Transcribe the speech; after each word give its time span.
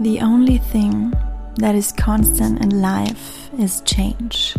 The 0.00 0.20
only 0.20 0.58
thing 0.58 1.12
that 1.56 1.74
is 1.74 1.90
constant 1.90 2.62
in 2.62 2.80
life 2.80 3.50
is 3.58 3.82
change. 3.84 4.54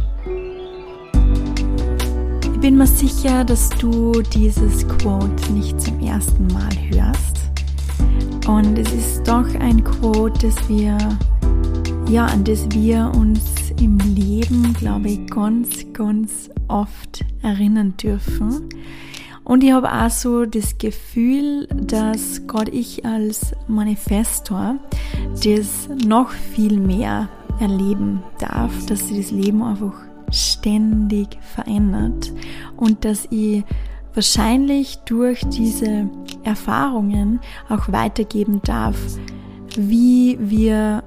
Ich 2.43 2.59
bin 2.59 2.75
mir 2.75 2.85
sicher, 2.85 3.45
dass 3.45 3.69
du 3.69 4.21
dieses 4.21 4.85
Quote 4.85 5.53
nicht 5.53 5.79
zum 5.79 5.97
ersten 6.01 6.47
Mal 6.47 6.75
hörst. 6.89 7.37
Und 8.49 8.77
es 8.77 8.91
ist 8.91 9.23
doch 9.25 9.47
ein 9.61 9.81
Quote, 9.81 10.47
das 10.47 10.67
wir, 10.67 10.97
ja, 12.09 12.25
an 12.25 12.43
das 12.43 12.69
wir 12.71 13.09
uns 13.15 13.71
im 13.79 13.97
Leben, 13.99 14.73
glaube 14.73 15.07
ich, 15.07 15.25
ganz, 15.27 15.85
ganz 15.93 16.49
oft 16.67 17.23
erinnern 17.41 17.95
dürfen. 17.95 18.67
Und 19.49 19.63
ich 19.63 19.71
habe 19.71 19.91
auch 19.91 20.11
so 20.11 20.45
das 20.45 20.77
Gefühl, 20.77 21.67
dass 21.73 22.45
gerade 22.45 22.69
ich 22.69 23.03
als 23.03 23.55
Manifestor 23.67 24.75
das 25.43 25.89
noch 26.05 26.29
viel 26.29 26.79
mehr 26.79 27.29
erleben 27.59 28.21
darf, 28.37 28.85
dass 28.85 29.07
sich 29.07 29.17
das 29.17 29.31
Leben 29.31 29.63
einfach 29.63 29.95
ständig 30.29 31.39
verändert 31.41 32.31
und 32.77 33.03
dass 33.03 33.27
ich 33.31 33.63
wahrscheinlich 34.13 34.99
durch 35.05 35.41
diese 35.49 36.07
Erfahrungen 36.43 37.39
auch 37.69 37.91
weitergeben 37.91 38.61
darf, 38.63 38.97
wie 39.75 40.37
wir 40.39 41.03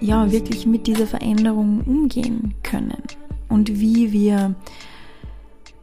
ja 0.00 0.32
wirklich 0.32 0.66
mit 0.66 0.88
dieser 0.88 1.06
Veränderung 1.06 1.82
umgehen 1.86 2.56
können 2.64 3.04
und 3.48 3.78
wie 3.78 4.10
wir 4.10 4.56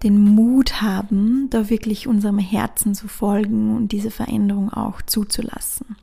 den 0.04 0.20
Mut 0.20 0.82
haben, 0.82 1.50
da 1.50 1.70
wirklich 1.70 2.08
unserem 2.08 2.40
Herzen 2.40 2.96
zu 2.96 3.08
folgen 3.08 3.76
und 3.76 3.92
diese 3.92 4.12
Veränderung 4.12 4.72
auch 4.72 5.02
zuzulassen. 5.02 5.96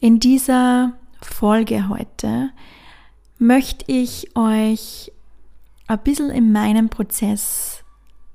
In 0.00 0.20
dieser 0.20 0.92
Folge 1.20 1.88
heute 1.88 2.50
möchte 3.38 3.84
ich 3.90 4.36
euch 4.36 5.12
ein 5.86 5.98
bisschen 6.00 6.30
in 6.30 6.52
meinem 6.52 6.88
Prozess 6.88 7.84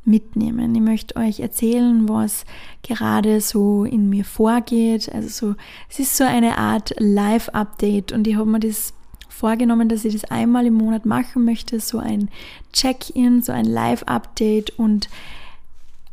mitnehmen. 0.03 0.73
Ich 0.75 0.81
möchte 0.81 1.15
euch 1.15 1.39
erzählen, 1.39 2.09
was 2.09 2.45
gerade 2.81 3.41
so 3.41 3.85
in 3.85 4.09
mir 4.09 4.25
vorgeht. 4.25 5.13
Also 5.13 5.29
so, 5.29 5.55
es 5.89 5.99
ist 5.99 6.17
so 6.17 6.23
eine 6.23 6.57
Art 6.57 6.93
Live-Update 6.97 8.11
und 8.11 8.27
ich 8.27 8.35
habe 8.35 8.49
mir 8.49 8.59
das 8.59 8.93
vorgenommen, 9.39 9.87
dass 9.87 10.03
ich 10.03 10.13
das 10.13 10.29
einmal 10.29 10.65
im 10.65 10.73
Monat 10.73 11.05
machen 11.05 11.45
möchte, 11.45 11.79
so 11.79 11.97
ein 11.97 12.29
Check-in, 12.73 13.41
so 13.41 13.53
ein 13.53 13.65
Live-Update 13.65 14.77
und 14.77 15.09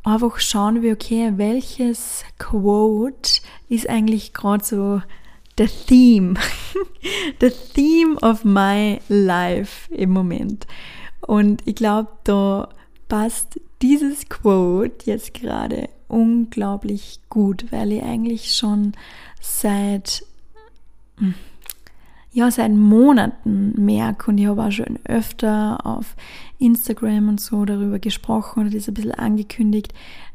einfach 0.04 0.38
schauen 0.38 0.82
wir, 0.82 0.92
okay, 0.92 1.32
welches 1.34 2.24
Quote 2.38 3.40
ist 3.68 3.88
eigentlich 3.88 4.32
gerade 4.32 4.64
so 4.64 5.02
the 5.58 5.66
theme, 5.66 6.34
the 7.40 7.50
theme 7.74 8.16
of 8.22 8.44
my 8.44 9.00
life 9.08 9.92
im 9.92 10.10
Moment. 10.10 10.68
Und 11.20 11.66
ich 11.66 11.74
glaube, 11.74 12.08
da 12.22 12.68
passt 13.08 13.60
dieses 13.82 14.28
Quote 14.28 15.10
jetzt 15.10 15.34
gerade 15.34 15.88
unglaublich 16.06 17.18
gut, 17.28 17.66
weil 17.72 17.90
ich 17.90 18.02
eigentlich 18.04 18.54
schon 18.54 18.92
seit 19.40 20.24
hm, 21.18 21.34
ja, 22.36 22.50
seit 22.50 22.70
Monaten 22.70 23.72
merke 23.82 24.30
und 24.30 24.36
ich 24.36 24.46
habe 24.46 24.62
auch 24.62 24.70
schon 24.70 24.98
öfter 25.04 25.86
auf 25.86 26.14
Instagram 26.58 27.30
und 27.30 27.40
so 27.40 27.64
darüber 27.64 27.98
gesprochen 27.98 28.60
oder 28.60 28.68
das 28.68 28.88
ein 28.88 28.92
bisschen 28.92 29.12
angekündigt, 29.12 29.94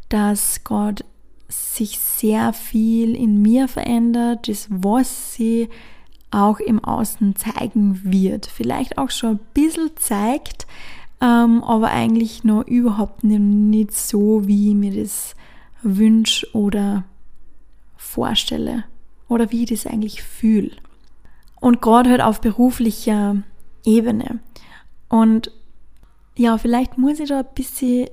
dass 0.09 0.63
gerade 0.63 1.05
sich 1.47 1.99
sehr 1.99 2.53
viel 2.53 3.15
in 3.15 3.43
mir 3.43 3.67
verändert, 3.67 4.47
das 4.47 4.65
was 4.71 5.35
sie 5.35 5.69
auch 6.31 6.59
im 6.59 6.83
Außen 6.83 7.35
zeigen 7.35 8.01
wird. 8.03 8.47
Vielleicht 8.47 8.97
auch 8.97 9.11
schon 9.11 9.33
ein 9.33 9.39
bisschen 9.53 9.91
zeigt, 9.95 10.65
ähm, 11.21 11.63
aber 11.63 11.91
eigentlich 11.91 12.43
noch 12.43 12.65
überhaupt 12.65 13.23
nicht 13.23 13.93
so, 13.93 14.47
wie 14.47 14.69
ich 14.69 14.75
mir 14.75 15.03
das 15.03 15.35
wünsche 15.83 16.47
oder 16.53 17.03
vorstelle 17.95 18.85
oder 19.29 19.51
wie 19.51 19.65
ich 19.65 19.69
das 19.69 19.85
eigentlich 19.85 20.23
fühle. 20.23 20.71
Und 21.61 21.81
gerade 21.81 22.09
halt 22.09 22.21
auf 22.21 22.41
beruflicher 22.41 23.37
Ebene. 23.85 24.39
Und 25.07 25.51
ja, 26.35 26.57
vielleicht 26.57 26.97
muss 26.97 27.19
ich 27.19 27.29
da 27.29 27.39
ein 27.39 27.45
bisschen 27.55 28.09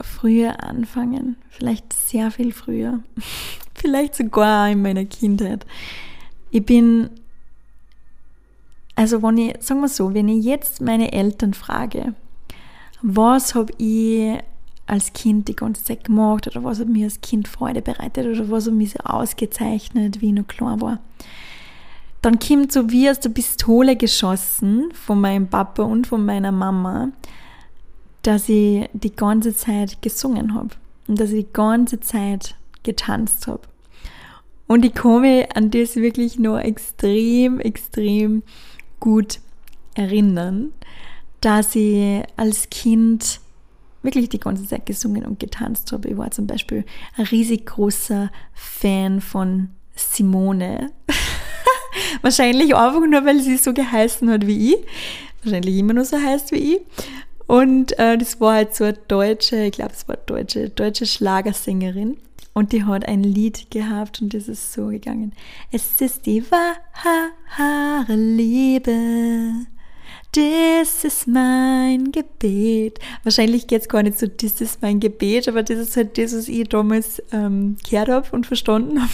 früher 0.00 0.62
anfangen. 0.62 1.36
Vielleicht 1.48 1.92
sehr 1.92 2.30
viel 2.30 2.52
früher. 2.52 3.00
vielleicht 3.74 4.14
sogar 4.14 4.70
in 4.70 4.82
meiner 4.82 5.04
Kindheit. 5.04 5.66
Ich 6.50 6.64
bin, 6.64 7.10
also 8.94 9.22
wenn 9.22 9.38
ich, 9.38 9.56
sagen 9.60 9.80
wir 9.80 9.88
so, 9.88 10.14
wenn 10.14 10.28
ich 10.28 10.44
jetzt 10.44 10.80
meine 10.80 11.12
Eltern 11.12 11.54
frage, 11.54 12.14
was 13.02 13.54
habe 13.54 13.72
ich 13.78 14.38
als 14.86 15.12
Kind 15.12 15.48
die 15.48 15.56
ganze 15.56 15.82
Zeit 15.82 16.04
gemacht 16.04 16.46
oder 16.46 16.62
was 16.62 16.78
hat 16.78 16.88
mir 16.88 17.04
als 17.04 17.20
Kind 17.20 17.48
Freude 17.48 17.82
bereitet 17.82 18.26
oder 18.26 18.50
was 18.50 18.66
hat 18.66 18.74
mich 18.74 18.92
so 18.92 18.98
ausgezeichnet, 19.00 20.20
wie 20.20 20.28
ich 20.28 20.32
noch 20.32 20.46
klar 20.46 20.80
war, 20.80 21.00
dann 22.22 22.38
kommt 22.38 22.72
so 22.72 22.90
wie 22.90 23.08
aus 23.08 23.20
der 23.20 23.30
Pistole 23.30 23.96
geschossen 23.96 24.90
von 24.92 25.20
meinem 25.20 25.48
Papa 25.48 25.82
und 25.82 26.06
von 26.06 26.24
meiner 26.24 26.52
Mama, 26.52 27.12
dass 28.22 28.48
ich 28.48 28.88
die 28.92 29.14
ganze 29.14 29.54
Zeit 29.54 30.02
gesungen 30.02 30.54
habe 30.54 30.70
und 31.06 31.20
dass 31.20 31.30
ich 31.30 31.46
die 31.46 31.52
ganze 31.52 32.00
Zeit 32.00 32.56
getanzt 32.82 33.46
habe. 33.46 33.62
Und 34.66 34.84
ich 34.84 34.94
komme 34.94 35.46
an 35.54 35.70
das 35.70 35.96
wirklich 35.96 36.38
nur 36.38 36.62
extrem, 36.64 37.60
extrem 37.60 38.42
gut 38.98 39.38
erinnern, 39.94 40.72
dass 41.40 41.76
ich 41.76 42.24
als 42.36 42.68
Kind 42.70 43.40
wirklich 44.02 44.28
die 44.28 44.40
ganze 44.40 44.66
Zeit 44.66 44.86
gesungen 44.86 45.24
und 45.24 45.38
getanzt 45.38 45.92
habe. 45.92 46.08
Ich 46.08 46.16
war 46.16 46.30
zum 46.30 46.46
Beispiel 46.46 46.84
ein 47.16 47.26
riesig 47.26 47.66
großer 47.66 48.30
Fan 48.54 49.20
von 49.20 49.70
Simone. 49.94 50.90
Wahrscheinlich 52.22 52.74
einfach 52.74 53.06
nur, 53.06 53.24
weil 53.24 53.40
sie 53.40 53.56
so 53.56 53.72
geheißen 53.72 54.30
hat 54.30 54.46
wie 54.46 54.74
ich. 54.74 54.78
Wahrscheinlich 55.42 55.76
immer 55.76 55.92
noch 55.92 56.04
so 56.04 56.18
heißt 56.18 56.52
wie 56.52 56.74
ich. 56.74 56.80
Und 57.46 57.98
äh, 57.98 58.18
das 58.18 58.40
war 58.40 58.54
halt 58.54 58.74
so 58.74 58.84
eine 58.84 58.98
deutsche, 59.08 59.64
ich 59.64 59.72
glaube, 59.72 59.92
es 59.92 60.08
war 60.08 60.16
deutsche, 60.16 60.70
deutsche 60.70 61.06
Schlagersängerin. 61.06 62.16
Und 62.52 62.72
die 62.72 62.84
hat 62.84 63.06
ein 63.06 63.22
Lied 63.22 63.70
gehabt 63.70 64.22
und 64.22 64.32
das 64.32 64.48
ist 64.48 64.72
so 64.72 64.86
gegangen. 64.86 65.32
Es 65.70 66.00
ist 66.00 66.24
die 66.24 66.42
wahre 66.50 68.14
Liebe. 68.14 69.66
Das 70.32 71.04
ist 71.04 71.28
mein 71.28 72.12
Gebet. 72.12 72.98
Wahrscheinlich 73.22 73.66
geht 73.66 73.82
es 73.82 73.88
gar 73.88 74.02
nicht 74.02 74.18
so, 74.18 74.26
das 74.26 74.60
ist 74.60 74.82
mein 74.82 75.00
Gebet, 75.00 75.48
aber 75.48 75.62
das 75.62 75.78
ist 75.78 75.96
halt 75.96 76.18
das, 76.18 76.34
was 76.34 76.48
ich 76.48 76.68
damals 76.68 77.22
ähm, 77.32 77.76
gehört 77.88 78.08
habe 78.08 78.28
und 78.32 78.46
verstanden 78.46 79.02
habe. 79.02 79.12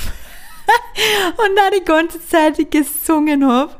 und 1.30 1.56
da 1.56 1.70
die 1.76 1.84
ganze 1.84 2.24
Zeit 2.26 2.70
gesungen 2.70 3.46
habe. 3.46 3.72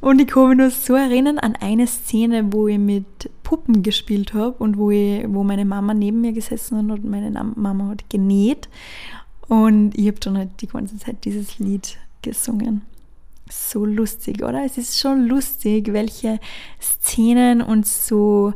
Und 0.00 0.20
ich 0.20 0.28
kann 0.28 0.48
mich 0.48 0.58
nur 0.58 0.70
so 0.70 0.94
erinnern 0.94 1.38
an 1.38 1.56
eine 1.56 1.86
Szene, 1.86 2.52
wo 2.52 2.68
ich 2.68 2.78
mit 2.78 3.30
Puppen 3.42 3.82
gespielt 3.82 4.34
habe 4.34 4.56
und 4.58 4.76
wo, 4.76 4.90
ich, 4.90 5.24
wo 5.28 5.42
meine 5.42 5.64
Mama 5.64 5.94
neben 5.94 6.20
mir 6.20 6.32
gesessen 6.32 6.78
hat 6.78 6.98
und 6.98 7.10
meine 7.10 7.30
Mama 7.56 7.88
hat 7.88 8.08
genäht. 8.08 8.68
Und 9.48 9.96
ich 9.98 10.06
habe 10.06 10.20
dann 10.20 10.38
halt 10.38 10.50
die 10.60 10.68
ganze 10.68 10.98
Zeit 10.98 11.24
dieses 11.24 11.58
Lied 11.58 11.98
gesungen. 12.22 12.82
So 13.50 13.86
lustig, 13.86 14.42
oder? 14.42 14.64
Es 14.64 14.76
ist 14.76 14.98
schon 14.98 15.26
lustig, 15.26 15.92
welche 15.92 16.38
Szenen 16.80 17.62
uns 17.62 18.06
so 18.06 18.52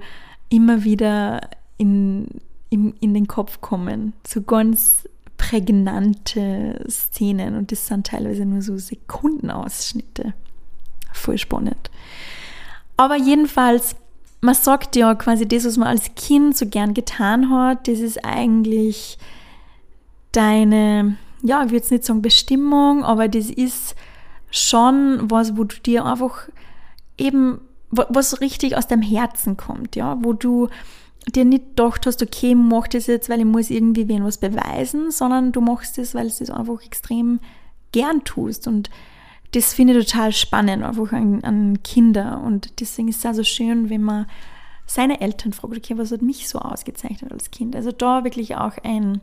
immer 0.50 0.84
wieder 0.84 1.48
in, 1.78 2.26
in, 2.68 2.92
in 3.00 3.14
den 3.14 3.26
Kopf 3.26 3.62
kommen. 3.62 4.12
So 4.26 4.42
ganz 4.42 5.08
prägnante 5.42 6.84
Szenen 6.88 7.56
und 7.56 7.72
das 7.72 7.88
sind 7.88 8.06
teilweise 8.06 8.46
nur 8.46 8.62
so 8.62 8.78
Sekundenausschnitte. 8.78 10.34
Voll 11.12 11.36
spannend. 11.36 11.90
Aber 12.96 13.16
jedenfalls, 13.16 13.96
man 14.40 14.54
sagt 14.54 14.94
ja 14.94 15.16
quasi 15.16 15.48
das, 15.48 15.64
was 15.64 15.76
man 15.76 15.88
als 15.88 16.14
Kind 16.14 16.56
so 16.56 16.66
gern 16.66 16.94
getan 16.94 17.50
hat, 17.50 17.88
das 17.88 17.98
ist 17.98 18.24
eigentlich 18.24 19.18
deine, 20.30 21.16
ja, 21.42 21.64
ich 21.64 21.70
würde 21.70 21.76
jetzt 21.76 21.90
nicht 21.90 22.04
sagen 22.04 22.22
Bestimmung, 22.22 23.02
aber 23.02 23.26
das 23.26 23.50
ist 23.50 23.96
schon 24.48 25.28
was, 25.28 25.56
wo 25.56 25.64
du 25.64 25.74
dir 25.84 26.04
einfach 26.04 26.48
eben, 27.18 27.60
was 27.90 28.40
richtig 28.40 28.76
aus 28.76 28.86
deinem 28.86 29.02
Herzen 29.02 29.56
kommt, 29.56 29.96
ja, 29.96 30.16
wo 30.20 30.34
du 30.34 30.68
dir 31.30 31.44
nicht 31.44 31.76
gedacht 31.76 32.06
hast, 32.06 32.22
okay, 32.22 32.50
ich 32.50 32.56
mache 32.56 32.90
das 32.90 33.06
jetzt, 33.06 33.28
weil 33.28 33.40
ich 33.40 33.46
muss 33.46 33.70
irgendwie 33.70 34.08
wen 34.08 34.24
was 34.24 34.38
beweisen, 34.38 35.10
sondern 35.10 35.52
du 35.52 35.60
machst 35.60 35.98
es, 35.98 36.14
weil 36.14 36.28
du 36.28 36.42
es 36.42 36.50
einfach 36.50 36.82
extrem 36.82 37.40
gern 37.92 38.24
tust. 38.24 38.66
Und 38.66 38.90
das 39.52 39.74
finde 39.74 39.96
ich 39.96 40.06
total 40.06 40.32
spannend, 40.32 40.82
einfach 40.82 41.12
an, 41.12 41.44
an 41.44 41.82
Kinder. 41.82 42.42
Und 42.44 42.80
deswegen 42.80 43.08
ist 43.08 43.18
es 43.18 43.26
auch 43.26 43.34
so 43.34 43.44
schön, 43.44 43.90
wenn 43.90 44.02
man 44.02 44.26
seine 44.86 45.20
Eltern 45.20 45.52
fragt, 45.52 45.76
okay, 45.76 45.96
was 45.96 46.10
hat 46.10 46.22
mich 46.22 46.48
so 46.48 46.58
ausgezeichnet 46.58 47.32
als 47.32 47.50
Kind? 47.50 47.76
Also 47.76 47.92
da 47.92 48.24
wirklich 48.24 48.56
auch 48.56 48.76
ein, 48.82 49.20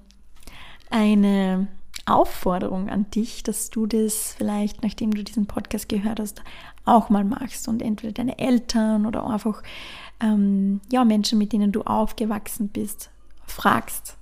eine 0.90 1.68
Aufforderung 2.06 2.90
an 2.90 3.10
dich, 3.12 3.44
dass 3.44 3.69
du 3.69 3.86
das 3.86 4.34
vielleicht, 4.38 4.84
nachdem 4.84 5.12
du 5.12 5.24
diesen 5.24 5.48
Podcast 5.48 5.90
gehört 5.90 6.19
hast, 6.19 6.42
auch 6.86 7.10
mal 7.10 7.24
machst 7.24 7.68
und 7.68 7.81
entweder 7.81 8.13
deine 8.13 8.40
Eltern 8.40 9.06
oder 9.06 9.28
einfach 9.28 9.62
ähm, 10.19 10.81
ja, 10.92 11.06
Menschen, 11.06 11.38
mit 11.38 11.54
denen 11.54 11.71
du 11.71 11.81
aufgewachsen 11.81 12.69
bist, 12.69 13.10
fragst, 13.45 14.18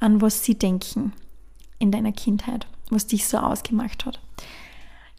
an 0.00 0.20
was 0.20 0.44
sie 0.44 0.56
denken 0.56 1.12
in 1.78 1.90
deiner 1.90 2.12
Kindheit, 2.12 2.66
was 2.90 3.06
dich 3.06 3.26
so 3.26 3.38
ausgemacht 3.38 4.06
hat. 4.06 4.20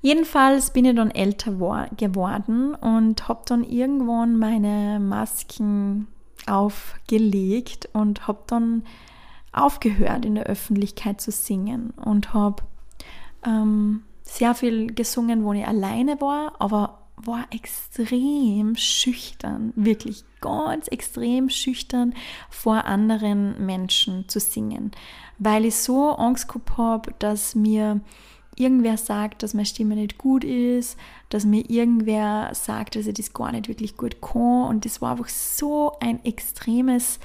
Jedenfalls 0.01 0.71
bin 0.71 0.85
ich 0.85 0.95
dann 0.95 1.11
älter 1.11 1.51
geworden 1.97 2.73
und 2.73 3.27
habe 3.27 3.41
dann 3.45 3.63
irgendwann 3.63 4.39
meine 4.39 4.99
Masken 4.99 6.07
aufgelegt 6.47 7.89
und 7.91 8.27
habe 8.27 8.39
dann 8.47 8.83
aufgehört 9.51 10.25
in 10.25 10.35
der 10.35 10.45
Öffentlichkeit 10.45 11.19
zu 11.19 11.31
singen 11.31 11.91
und 11.97 12.33
habe 12.33 12.63
ähm, 13.45 14.03
sehr 14.23 14.55
viel 14.55 14.93
gesungen, 14.93 15.43
wo 15.43 15.53
ich 15.53 15.67
alleine 15.67 16.21
war, 16.21 16.53
aber 16.59 16.98
war 17.25 17.45
extrem 17.51 18.75
schüchtern, 18.75 19.73
wirklich 19.75 20.23
ganz 20.41 20.87
extrem 20.87 21.49
schüchtern 21.49 22.13
vor 22.49 22.85
anderen 22.85 23.65
Menschen 23.65 24.27
zu 24.29 24.39
singen, 24.39 24.91
weil 25.37 25.65
ich 25.65 25.75
so 25.75 26.11
Angst 26.11 26.47
gehabt 26.47 26.77
habe, 26.77 27.13
dass 27.19 27.55
mir 27.55 27.99
irgendwer 28.55 28.97
sagt, 28.97 29.43
dass 29.43 29.53
meine 29.53 29.65
Stimme 29.65 29.95
nicht 29.95 30.17
gut 30.17 30.43
ist, 30.43 30.97
dass 31.29 31.45
mir 31.45 31.69
irgendwer 31.69 32.51
sagt, 32.53 32.95
dass 32.95 33.07
ich 33.07 33.13
das 33.13 33.33
gar 33.33 33.51
nicht 33.51 33.67
wirklich 33.67 33.95
gut 33.95 34.21
kann. 34.21 34.67
Und 34.67 34.85
das 34.85 35.01
war 35.01 35.11
einfach 35.11 35.29
so 35.29 35.93
ein 35.99 36.23
extremes, 36.25 37.19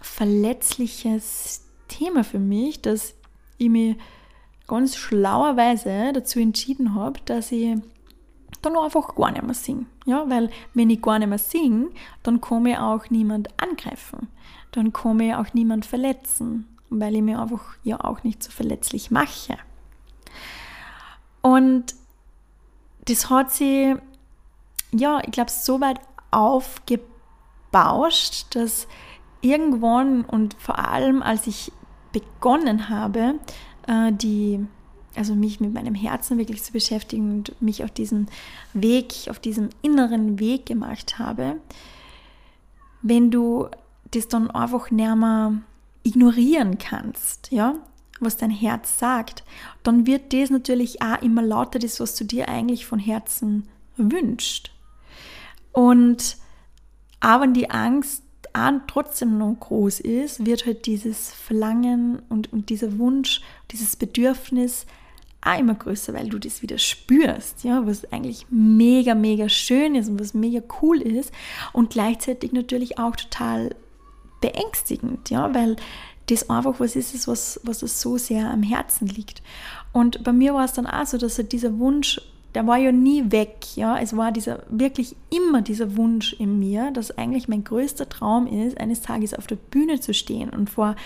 verletzliches 0.00 1.64
Thema 1.88 2.22
für 2.22 2.38
mich, 2.38 2.82
dass 2.82 3.14
ich 3.56 3.70
mich 3.70 3.96
ganz 4.66 4.96
schlauerweise 4.96 6.12
dazu 6.12 6.38
entschieden 6.38 6.94
habe, 6.94 7.18
dass 7.24 7.50
ich 7.50 7.76
dann 8.62 8.76
einfach 8.76 9.14
gar 9.14 9.30
nicht 9.30 9.42
mehr 9.42 9.54
singe. 9.54 9.86
Ja, 10.04 10.28
weil 10.28 10.50
wenn 10.74 10.90
ich 10.90 11.02
gar 11.02 11.18
nicht 11.18 11.28
mehr 11.28 11.38
singe, 11.38 11.90
dann 12.22 12.40
mich 12.62 12.78
auch 12.78 13.08
niemand 13.10 13.48
angreifen. 13.60 14.28
Dann 14.72 14.92
mich 15.14 15.34
auch 15.34 15.54
niemand 15.54 15.86
verletzen, 15.86 16.66
weil 16.90 17.16
ich 17.16 17.22
mir 17.22 17.40
einfach 17.40 17.76
ja 17.82 18.00
auch 18.02 18.22
nicht 18.24 18.42
so 18.42 18.50
verletzlich 18.50 19.10
mache. 19.10 19.56
Und 21.40 21.94
das 23.06 23.30
hat 23.30 23.50
sie, 23.50 23.96
ja, 24.92 25.20
ich 25.24 25.30
glaube, 25.32 25.50
so 25.50 25.80
weit 25.80 26.00
aufgebauscht, 26.30 27.06
dass 28.54 28.86
irgendwann 29.40 30.24
und 30.24 30.54
vor 30.58 30.78
allem, 30.78 31.22
als 31.22 31.46
ich 31.46 31.72
begonnen 32.12 32.88
habe, 32.88 33.36
äh, 33.86 34.12
die, 34.12 34.66
also 35.18 35.34
mich 35.34 35.60
mit 35.60 35.74
meinem 35.74 35.94
Herzen 35.94 36.38
wirklich 36.38 36.62
zu 36.62 36.72
beschäftigen 36.72 37.30
und 37.30 37.60
mich 37.60 37.84
auf 37.84 37.90
diesen 37.90 38.28
Weg, 38.72 39.14
auf 39.28 39.38
diesem 39.38 39.68
inneren 39.82 40.38
Weg 40.38 40.66
gemacht 40.66 41.18
habe, 41.18 41.56
wenn 43.02 43.30
du 43.30 43.68
das 44.10 44.28
dann 44.28 44.50
einfach 44.50 44.90
nicht 44.90 45.62
ignorieren 46.04 46.78
kannst, 46.78 47.50
ja, 47.50 47.74
was 48.20 48.36
dein 48.36 48.50
Herz 48.50 48.98
sagt, 48.98 49.44
dann 49.82 50.06
wird 50.06 50.32
das 50.32 50.50
natürlich 50.50 51.02
auch 51.02 51.20
immer 51.22 51.42
lauter, 51.42 51.78
das, 51.78 52.00
was 52.00 52.14
du 52.14 52.24
dir 52.24 52.48
eigentlich 52.48 52.86
von 52.86 52.98
Herzen 52.98 53.68
wünscht. 53.96 54.72
Und 55.72 56.36
auch 57.20 57.40
wenn 57.40 57.54
die 57.54 57.70
Angst 57.70 58.22
trotzdem 58.88 59.38
noch 59.38 59.54
groß 59.54 60.00
ist, 60.00 60.44
wird 60.44 60.66
halt 60.66 60.86
dieses 60.86 61.32
Verlangen 61.32 62.20
und, 62.28 62.52
und 62.52 62.70
dieser 62.70 62.98
Wunsch, 62.98 63.40
dieses 63.70 63.94
Bedürfnis 63.96 64.86
auch 65.40 65.58
immer 65.58 65.74
größer, 65.74 66.14
weil 66.14 66.28
du 66.28 66.38
das 66.38 66.62
wieder 66.62 66.78
spürst, 66.78 67.64
ja, 67.64 67.86
was 67.86 68.10
eigentlich 68.12 68.46
mega, 68.50 69.14
mega 69.14 69.48
schön 69.48 69.94
ist 69.94 70.08
und 70.08 70.20
was 70.20 70.34
mega 70.34 70.60
cool 70.82 71.00
ist 71.00 71.32
und 71.72 71.90
gleichzeitig 71.90 72.52
natürlich 72.52 72.98
auch 72.98 73.14
total 73.14 73.74
beängstigend, 74.40 75.30
ja, 75.30 75.54
weil 75.54 75.76
das 76.26 76.50
einfach 76.50 76.78
was 76.80 76.96
ist, 76.96 77.26
was, 77.28 77.60
was 77.62 77.82
es 77.82 78.00
so 78.00 78.18
sehr 78.18 78.50
am 78.50 78.62
Herzen 78.62 79.06
liegt. 79.06 79.42
Und 79.92 80.22
bei 80.24 80.32
mir 80.32 80.54
war 80.54 80.64
es 80.64 80.74
dann 80.74 80.86
auch 80.86 81.06
so, 81.06 81.16
dass 81.16 81.38
halt 81.38 81.52
dieser 81.52 81.78
Wunsch, 81.78 82.20
der 82.54 82.66
war 82.66 82.76
ja 82.76 82.92
nie 82.92 83.30
weg, 83.30 83.76
ja, 83.76 83.98
es 83.98 84.16
war 84.16 84.32
dieser, 84.32 84.62
wirklich 84.68 85.16
immer 85.30 85.62
dieser 85.62 85.96
Wunsch 85.96 86.34
in 86.34 86.58
mir, 86.58 86.90
dass 86.90 87.16
eigentlich 87.16 87.48
mein 87.48 87.64
größter 87.64 88.08
Traum 88.08 88.46
ist, 88.46 88.78
eines 88.78 89.00
Tages 89.00 89.34
auf 89.34 89.46
der 89.46 89.56
Bühne 89.56 90.00
zu 90.00 90.12
stehen 90.12 90.50
und 90.50 90.68
vor 90.68 90.96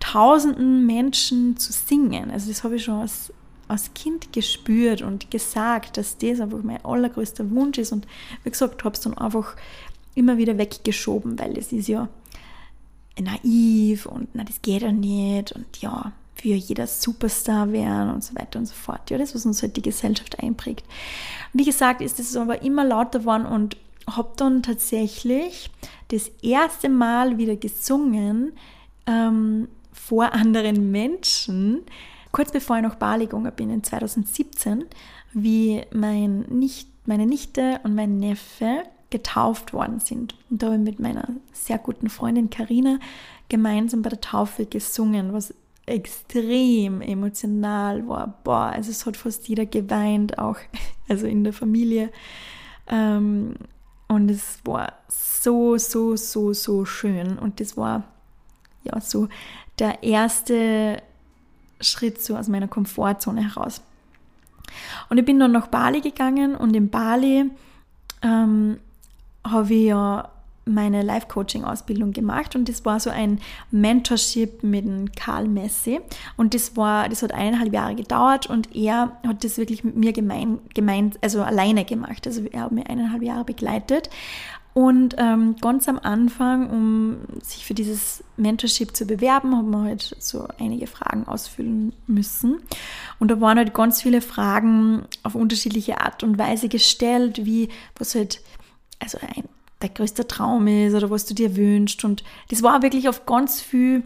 tausenden 0.00 0.86
Menschen 0.86 1.56
zu 1.56 1.72
singen. 1.72 2.30
Also 2.30 2.48
das 2.48 2.64
habe 2.64 2.76
ich 2.76 2.84
schon 2.84 3.00
als, 3.00 3.32
als 3.68 3.94
Kind 3.94 4.32
gespürt 4.32 5.02
und 5.02 5.30
gesagt, 5.30 5.96
dass 5.96 6.18
das 6.18 6.40
einfach 6.40 6.62
mein 6.62 6.84
allergrößter 6.84 7.50
Wunsch 7.50 7.78
ist 7.78 7.92
und 7.92 8.06
wie 8.44 8.50
gesagt, 8.50 8.84
habe 8.84 8.94
es 8.94 9.00
dann 9.00 9.16
einfach 9.16 9.56
immer 10.14 10.38
wieder 10.38 10.58
weggeschoben, 10.58 11.38
weil 11.38 11.56
es 11.56 11.72
ist 11.72 11.88
ja 11.88 12.08
naiv 13.20 14.06
und 14.06 14.28
na, 14.34 14.44
das 14.44 14.62
geht 14.62 14.82
ja 14.82 14.92
nicht 14.92 15.52
und 15.52 15.66
ja, 15.80 16.12
für 16.34 16.48
jeder 16.48 16.86
Superstar 16.86 17.72
werden 17.72 18.14
und 18.14 18.22
so 18.22 18.34
weiter 18.36 18.58
und 18.58 18.66
so 18.66 18.74
fort. 18.74 19.10
Ja, 19.10 19.18
das, 19.18 19.34
was 19.34 19.44
uns 19.44 19.62
halt 19.62 19.76
die 19.76 19.82
Gesellschaft 19.82 20.38
einprägt. 20.38 20.84
Wie 21.52 21.64
gesagt, 21.64 22.00
ist 22.00 22.20
es 22.20 22.36
aber 22.36 22.62
immer 22.62 22.84
lauter 22.84 23.20
geworden 23.20 23.46
und 23.46 23.76
habe 24.08 24.30
dann 24.36 24.62
tatsächlich 24.62 25.70
das 26.08 26.30
erste 26.42 26.88
Mal 26.88 27.38
wieder 27.38 27.56
gesungen 27.56 28.52
ähm, 29.06 29.68
vor 29.92 30.32
anderen 30.32 30.90
Menschen, 30.90 31.80
kurz 32.32 32.52
bevor 32.52 32.76
ich 32.76 32.82
nach 32.82 32.96
Bali 32.96 33.26
gegangen 33.26 33.52
bin, 33.54 33.70
in 33.70 33.82
2017, 33.82 34.84
wie 35.32 35.82
mein 35.92 36.40
nicht, 36.48 36.88
meine 37.06 37.26
Nichte 37.26 37.80
und 37.84 37.94
mein 37.94 38.18
Neffe 38.18 38.82
getauft 39.10 39.72
worden 39.72 40.00
sind. 40.00 40.34
Und 40.50 40.62
da 40.62 40.66
habe 40.66 40.76
ich 40.76 40.82
mit 40.82 41.00
meiner 41.00 41.28
sehr 41.52 41.78
guten 41.78 42.10
Freundin 42.10 42.50
Karina 42.50 42.98
gemeinsam 43.48 44.02
bei 44.02 44.10
der 44.10 44.20
Taufe 44.20 44.66
gesungen, 44.66 45.32
was 45.32 45.54
extrem 45.86 47.00
emotional 47.00 48.06
war. 48.06 48.38
Boah, 48.44 48.72
also 48.74 48.90
es 48.90 49.06
hat 49.06 49.16
fast 49.16 49.48
jeder 49.48 49.66
geweint, 49.66 50.38
auch 50.38 50.58
also 51.08 51.26
in 51.26 51.44
der 51.44 51.52
Familie. 51.52 52.10
Ähm, 52.86 53.54
und 54.08 54.30
es 54.30 54.60
war 54.64 54.94
so, 55.08 55.76
so, 55.76 56.16
so, 56.16 56.52
so 56.52 56.84
schön. 56.84 57.38
Und 57.38 57.60
das 57.60 57.76
war 57.76 58.04
ja 58.84 59.00
so 59.00 59.28
der 59.78 60.02
erste 60.02 61.02
Schritt 61.80 62.22
so 62.22 62.36
aus 62.36 62.48
meiner 62.48 62.68
Komfortzone 62.68 63.42
heraus. 63.54 63.80
Und 65.08 65.18
ich 65.18 65.24
bin 65.24 65.38
dann 65.38 65.52
nach 65.52 65.68
Bali 65.68 66.00
gegangen 66.00 66.54
und 66.54 66.74
in 66.76 66.90
Bali 66.90 67.50
ähm, 68.22 68.78
habe 69.44 69.74
ich 69.74 69.86
ja 69.86 70.30
meine 70.68 71.02
Life-Coaching-Ausbildung 71.02 72.12
gemacht 72.12 72.54
und 72.54 72.68
das 72.68 72.84
war 72.84 73.00
so 73.00 73.10
ein 73.10 73.40
Mentorship 73.70 74.62
mit 74.62 75.16
Karl 75.16 75.48
Messi 75.48 76.00
und 76.36 76.54
das 76.54 76.76
war, 76.76 77.08
das 77.08 77.22
hat 77.22 77.32
eineinhalb 77.32 77.72
Jahre 77.72 77.94
gedauert 77.94 78.46
und 78.48 78.76
er 78.76 79.12
hat 79.26 79.44
das 79.44 79.56
wirklich 79.56 79.82
mit 79.82 79.96
mir 79.96 80.12
gemein, 80.12 80.58
gemeint, 80.74 81.18
also 81.22 81.42
alleine 81.42 81.84
gemacht. 81.84 82.26
Also 82.26 82.42
er 82.44 82.62
hat 82.62 82.72
mir 82.72 82.86
eineinhalb 82.88 83.22
Jahre 83.22 83.44
begleitet 83.44 84.10
und 84.78 85.16
ähm, 85.18 85.56
ganz 85.60 85.88
am 85.88 85.98
Anfang, 85.98 86.70
um 86.70 87.16
sich 87.42 87.66
für 87.66 87.74
dieses 87.74 88.22
Mentorship 88.36 88.94
zu 88.94 89.06
bewerben, 89.06 89.56
haben 89.56 89.72
wir 89.72 89.82
halt 89.82 90.14
so 90.20 90.46
einige 90.60 90.86
Fragen 90.86 91.26
ausfüllen 91.26 91.92
müssen. 92.06 92.60
Und 93.18 93.28
da 93.28 93.40
waren 93.40 93.58
halt 93.58 93.74
ganz 93.74 94.00
viele 94.02 94.20
Fragen 94.20 95.02
auf 95.24 95.34
unterschiedliche 95.34 96.00
Art 96.00 96.22
und 96.22 96.38
Weise 96.38 96.68
gestellt, 96.68 97.44
wie 97.44 97.70
was 97.98 98.14
halt 98.14 98.40
also 99.00 99.18
ein, 99.20 99.48
der 99.82 99.88
größte 99.88 100.28
Traum 100.28 100.68
ist 100.68 100.94
oder 100.94 101.10
was 101.10 101.26
du 101.26 101.34
dir 101.34 101.56
wünschst. 101.56 102.04
Und 102.04 102.22
das 102.50 102.62
war 102.62 102.80
wirklich 102.80 103.08
auf 103.08 103.26
ganz 103.26 103.60
viel 103.60 104.04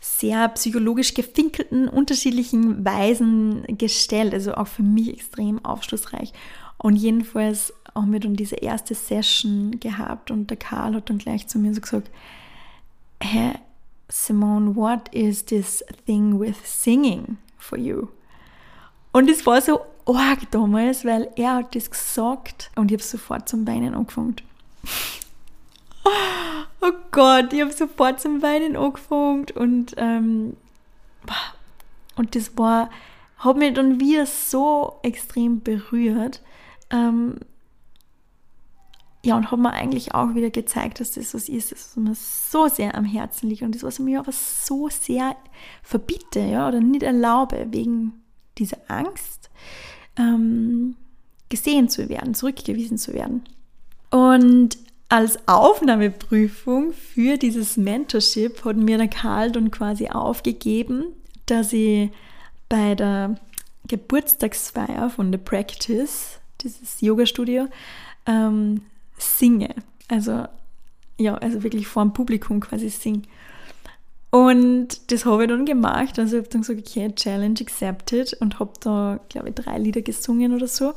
sehr 0.00 0.48
psychologisch 0.48 1.12
gefinkelten, 1.12 1.88
unterschiedlichen 1.88 2.86
Weisen 2.86 3.64
gestellt. 3.76 4.32
Also 4.32 4.54
auch 4.54 4.68
für 4.68 4.82
mich 4.82 5.12
extrem 5.12 5.62
aufschlussreich. 5.62 6.32
Und 6.78 6.96
jedenfalls 6.96 7.74
haben 7.94 8.12
wir 8.12 8.20
dann 8.20 8.34
diese 8.34 8.56
erste 8.56 8.94
Session 8.94 9.80
gehabt 9.80 10.30
und 10.30 10.48
der 10.48 10.56
Karl 10.56 10.94
hat 10.94 11.10
dann 11.10 11.18
gleich 11.18 11.46
zu 11.46 11.58
mir 11.58 11.74
so 11.74 11.80
gesagt, 11.80 12.10
hey, 13.20 13.52
Simone, 14.08 14.74
what 14.74 15.08
is 15.14 15.44
this 15.44 15.84
thing 16.06 16.38
with 16.38 16.56
singing 16.64 17.38
for 17.58 17.78
you? 17.78 18.08
Und 19.12 19.28
es 19.28 19.44
war 19.46 19.60
so 19.60 19.80
arg 20.06 20.50
damals, 20.50 21.04
weil 21.04 21.30
er 21.36 21.56
hat 21.56 21.74
das 21.74 21.90
gesagt 21.90 22.70
und 22.76 22.90
ich 22.90 22.96
habe 22.96 23.02
sofort 23.02 23.48
zum 23.48 23.66
Weinen 23.66 23.94
angefangen. 23.94 24.36
Oh 26.82 26.92
Gott, 27.10 27.52
ich 27.52 27.60
habe 27.60 27.72
sofort 27.72 28.22
zum 28.22 28.40
Weinen 28.40 28.74
angefangen 28.74 29.44
und, 29.54 29.94
ähm, 29.98 30.56
und 32.16 32.34
das 32.34 32.56
war, 32.56 32.88
hat 33.36 33.58
mich 33.58 33.74
dann 33.74 34.00
wieder 34.00 34.24
so 34.24 34.98
extrem 35.02 35.60
berührt. 35.60 36.40
Ähm, 36.88 37.36
ja, 39.22 39.36
und 39.36 39.50
hat 39.50 39.58
mir 39.58 39.72
eigentlich 39.72 40.14
auch 40.14 40.34
wieder 40.34 40.50
gezeigt, 40.50 41.00
dass 41.00 41.12
das 41.12 41.34
was 41.34 41.48
ist, 41.48 41.72
das 41.72 41.96
mir 41.96 42.14
so 42.14 42.68
sehr 42.68 42.94
am 42.94 43.04
Herzen 43.04 43.50
liegt 43.50 43.62
und 43.62 43.74
das, 43.74 43.82
was 43.82 43.98
mir 43.98 44.20
aber 44.20 44.32
so 44.32 44.88
sehr 44.88 45.36
verbiete, 45.82 46.40
ja, 46.40 46.68
oder 46.68 46.80
nicht 46.80 47.02
erlaube, 47.02 47.66
wegen 47.70 48.22
dieser 48.56 48.78
Angst, 48.88 49.50
ähm, 50.16 50.96
gesehen 51.50 51.88
zu 51.88 52.08
werden, 52.08 52.34
zurückgewiesen 52.34 52.96
zu 52.96 53.12
werden. 53.12 53.44
Und 54.10 54.78
als 55.10 55.38
Aufnahmeprüfung 55.46 56.92
für 56.92 57.36
dieses 57.36 57.76
Mentorship 57.76 58.64
hat 58.64 58.76
mir 58.76 58.96
der 58.96 59.08
Karl 59.08 59.50
dann 59.50 59.70
quasi 59.70 60.08
aufgegeben, 60.08 61.04
dass 61.46 61.72
ich 61.72 62.10
bei 62.68 62.94
der 62.94 63.34
Geburtstagsfeier 63.88 65.10
von 65.10 65.32
The 65.32 65.38
Practice, 65.38 66.38
dieses 66.60 67.00
Yoga-Studio, 67.00 67.66
ähm, 68.26 68.82
singe. 69.20 69.74
Also, 70.08 70.46
ja, 71.18 71.34
also 71.34 71.62
wirklich 71.62 71.86
vor 71.86 72.02
dem 72.02 72.12
Publikum 72.12 72.60
quasi 72.60 72.88
singe. 72.88 73.22
Und 74.30 75.10
das 75.10 75.24
habe 75.24 75.42
ich 75.42 75.48
dann 75.48 75.66
gemacht. 75.66 76.18
Also 76.18 76.36
ich 76.36 76.42
habe 76.42 76.50
dann 76.50 76.60
gesagt, 76.62 76.80
okay, 76.80 77.12
Challenge 77.14 77.60
accepted 77.60 78.34
und 78.34 78.60
habe 78.60 78.72
da, 78.80 79.20
glaube 79.28 79.48
ich, 79.48 79.54
drei 79.56 79.76
Lieder 79.78 80.02
gesungen 80.02 80.54
oder 80.54 80.68
so. 80.68 80.92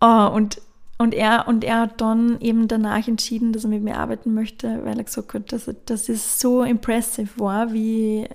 Oh, 0.00 0.30
und, 0.34 0.60
und, 0.98 1.14
er, 1.14 1.46
und 1.46 1.62
er 1.62 1.82
hat 1.82 2.00
dann 2.00 2.40
eben 2.40 2.66
danach 2.66 3.06
entschieden, 3.06 3.52
dass 3.52 3.64
er 3.64 3.70
mit 3.70 3.82
mir 3.82 3.96
arbeiten 3.96 4.34
möchte, 4.34 4.84
weil 4.84 4.98
er 4.98 5.04
gesagt 5.04 5.34
hat, 5.34 5.52
dass, 5.52 5.70
dass 5.86 6.08
es 6.08 6.40
so 6.40 6.64
impressive 6.64 7.30
war, 7.38 7.72
wie, 7.72 8.28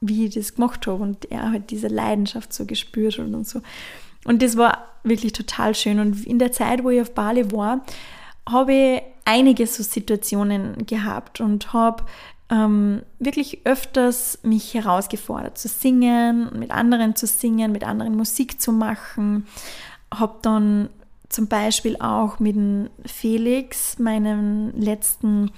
wie 0.00 0.26
ich 0.26 0.34
das 0.34 0.54
gemacht 0.54 0.86
habe. 0.86 1.02
Und 1.02 1.30
er 1.30 1.52
hat 1.52 1.70
diese 1.70 1.88
Leidenschaft 1.88 2.54
so 2.54 2.64
gespürt 2.64 3.18
und, 3.18 3.34
und 3.34 3.46
so. 3.46 3.60
Und 4.24 4.42
das 4.42 4.56
war 4.56 4.84
wirklich 5.02 5.32
total 5.32 5.74
schön. 5.74 6.00
Und 6.00 6.26
in 6.26 6.38
der 6.38 6.52
Zeit, 6.52 6.82
wo 6.82 6.90
ich 6.90 7.00
auf 7.00 7.12
Bali 7.12 7.52
war, 7.52 7.84
habe 8.48 8.72
ich 8.72 9.02
einige 9.24 9.66
so 9.66 9.82
Situationen 9.82 10.86
gehabt 10.86 11.40
und 11.40 11.72
habe 11.72 12.04
ähm, 12.50 13.02
wirklich 13.18 13.60
öfters 13.64 14.38
mich 14.42 14.74
herausgefordert 14.74 15.56
zu 15.56 15.68
singen, 15.68 16.50
mit 16.58 16.70
anderen 16.70 17.16
zu 17.16 17.26
singen, 17.26 17.72
mit 17.72 17.84
anderen 17.84 18.16
Musik 18.16 18.60
zu 18.60 18.72
machen. 18.72 19.46
Habe 20.12 20.36
dann 20.42 20.90
zum 21.28 21.48
Beispiel 21.48 21.96
auch 22.00 22.38
mit 22.38 22.56
Felix 23.06 23.98
meinen 23.98 24.78
letzten 24.80 25.50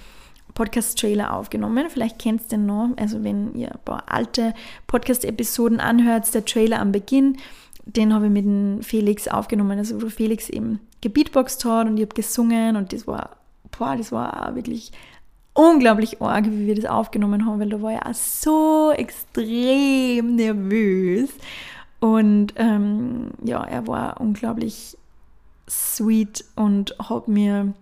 Podcast-Trailer 0.54 1.34
aufgenommen. 1.34 1.86
Vielleicht 1.90 2.18
kennst 2.18 2.50
du 2.50 2.56
den 2.56 2.66
noch. 2.66 2.88
Also 2.96 3.22
wenn 3.22 3.54
ihr 3.54 3.72
ein 3.72 3.80
paar 3.84 4.04
alte 4.06 4.54
Podcast-Episoden 4.86 5.80
anhört, 5.80 6.32
der 6.34 6.44
Trailer 6.44 6.80
am 6.80 6.92
Beginn 6.92 7.36
den 7.86 8.12
habe 8.12 8.26
ich 8.26 8.32
mit 8.32 8.44
dem 8.44 8.82
Felix 8.82 9.28
aufgenommen, 9.28 9.78
also 9.78 10.02
wo 10.02 10.08
Felix 10.08 10.50
eben 10.50 10.80
gebeatboxt 11.00 11.64
hat 11.64 11.86
und 11.86 11.96
ich 11.96 12.02
habe 12.02 12.14
gesungen 12.14 12.76
und 12.76 12.92
das 12.92 13.06
war, 13.06 13.36
boah, 13.76 13.96
das 13.96 14.12
war 14.12 14.54
wirklich 14.54 14.92
unglaublich 15.54 16.20
arg, 16.20 16.46
wie 16.46 16.66
wir 16.66 16.74
das 16.74 16.84
aufgenommen 16.84 17.46
haben, 17.46 17.60
weil 17.60 17.70
da 17.70 17.80
war 17.80 17.92
ich 17.92 18.02
auch 18.02 18.14
so 18.14 18.92
extrem 18.92 20.36
nervös 20.36 21.30
und 22.00 22.52
ähm, 22.56 23.30
ja, 23.42 23.64
er 23.64 23.86
war 23.86 24.20
unglaublich 24.20 24.98
sweet 25.68 26.44
und 26.56 26.94
hat 26.98 27.28
mir 27.28 27.72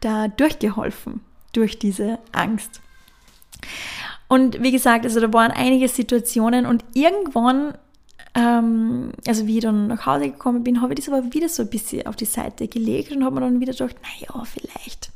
da 0.00 0.28
durchgeholfen 0.28 1.20
durch 1.52 1.78
diese 1.78 2.18
Angst. 2.32 2.80
Und 4.28 4.62
wie 4.62 4.72
gesagt, 4.72 5.04
also 5.04 5.20
da 5.20 5.32
waren 5.32 5.50
einige 5.50 5.88
Situationen 5.88 6.64
und 6.64 6.84
irgendwann 6.94 7.74
ähm, 8.34 9.12
also 9.26 9.46
wie 9.46 9.58
ich 9.58 9.62
dann 9.62 9.88
nach 9.88 10.06
Hause 10.06 10.30
gekommen 10.30 10.62
bin, 10.62 10.80
habe 10.80 10.94
ich 10.94 11.00
das 11.00 11.12
aber 11.12 11.32
wieder 11.32 11.48
so 11.48 11.62
ein 11.62 11.70
bisschen 11.70 12.06
auf 12.06 12.16
die 12.16 12.26
Seite 12.26 12.68
gelegt 12.68 13.10
und 13.12 13.24
habe 13.24 13.34
mir 13.34 13.40
dann 13.40 13.60
wieder 13.60 13.72
gedacht, 13.72 13.96
naja, 14.02 14.44
vielleicht, 14.44 15.10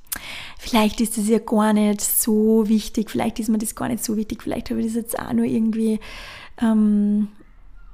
vielleicht 0.59 1.01
ist 1.01 1.17
das 1.17 1.29
ja 1.29 1.39
gar 1.39 1.73
nicht 1.73 2.01
so 2.01 2.69
wichtig, 2.69 3.11
vielleicht 3.11 3.39
ist 3.39 3.49
mir 3.49 3.59
das 3.59 3.77
gar 3.77 3.89
nicht 3.89 4.05
so 4.05 4.17
wichtig, 4.17 4.43
vielleicht 4.43 4.71
habe 4.71 4.81
ich 4.81 4.87
das 4.87 4.97
jetzt 4.97 5.19
auch 5.19 5.33
nur 5.33 5.45
irgendwie, 5.45 6.01
ähm, 6.61 7.29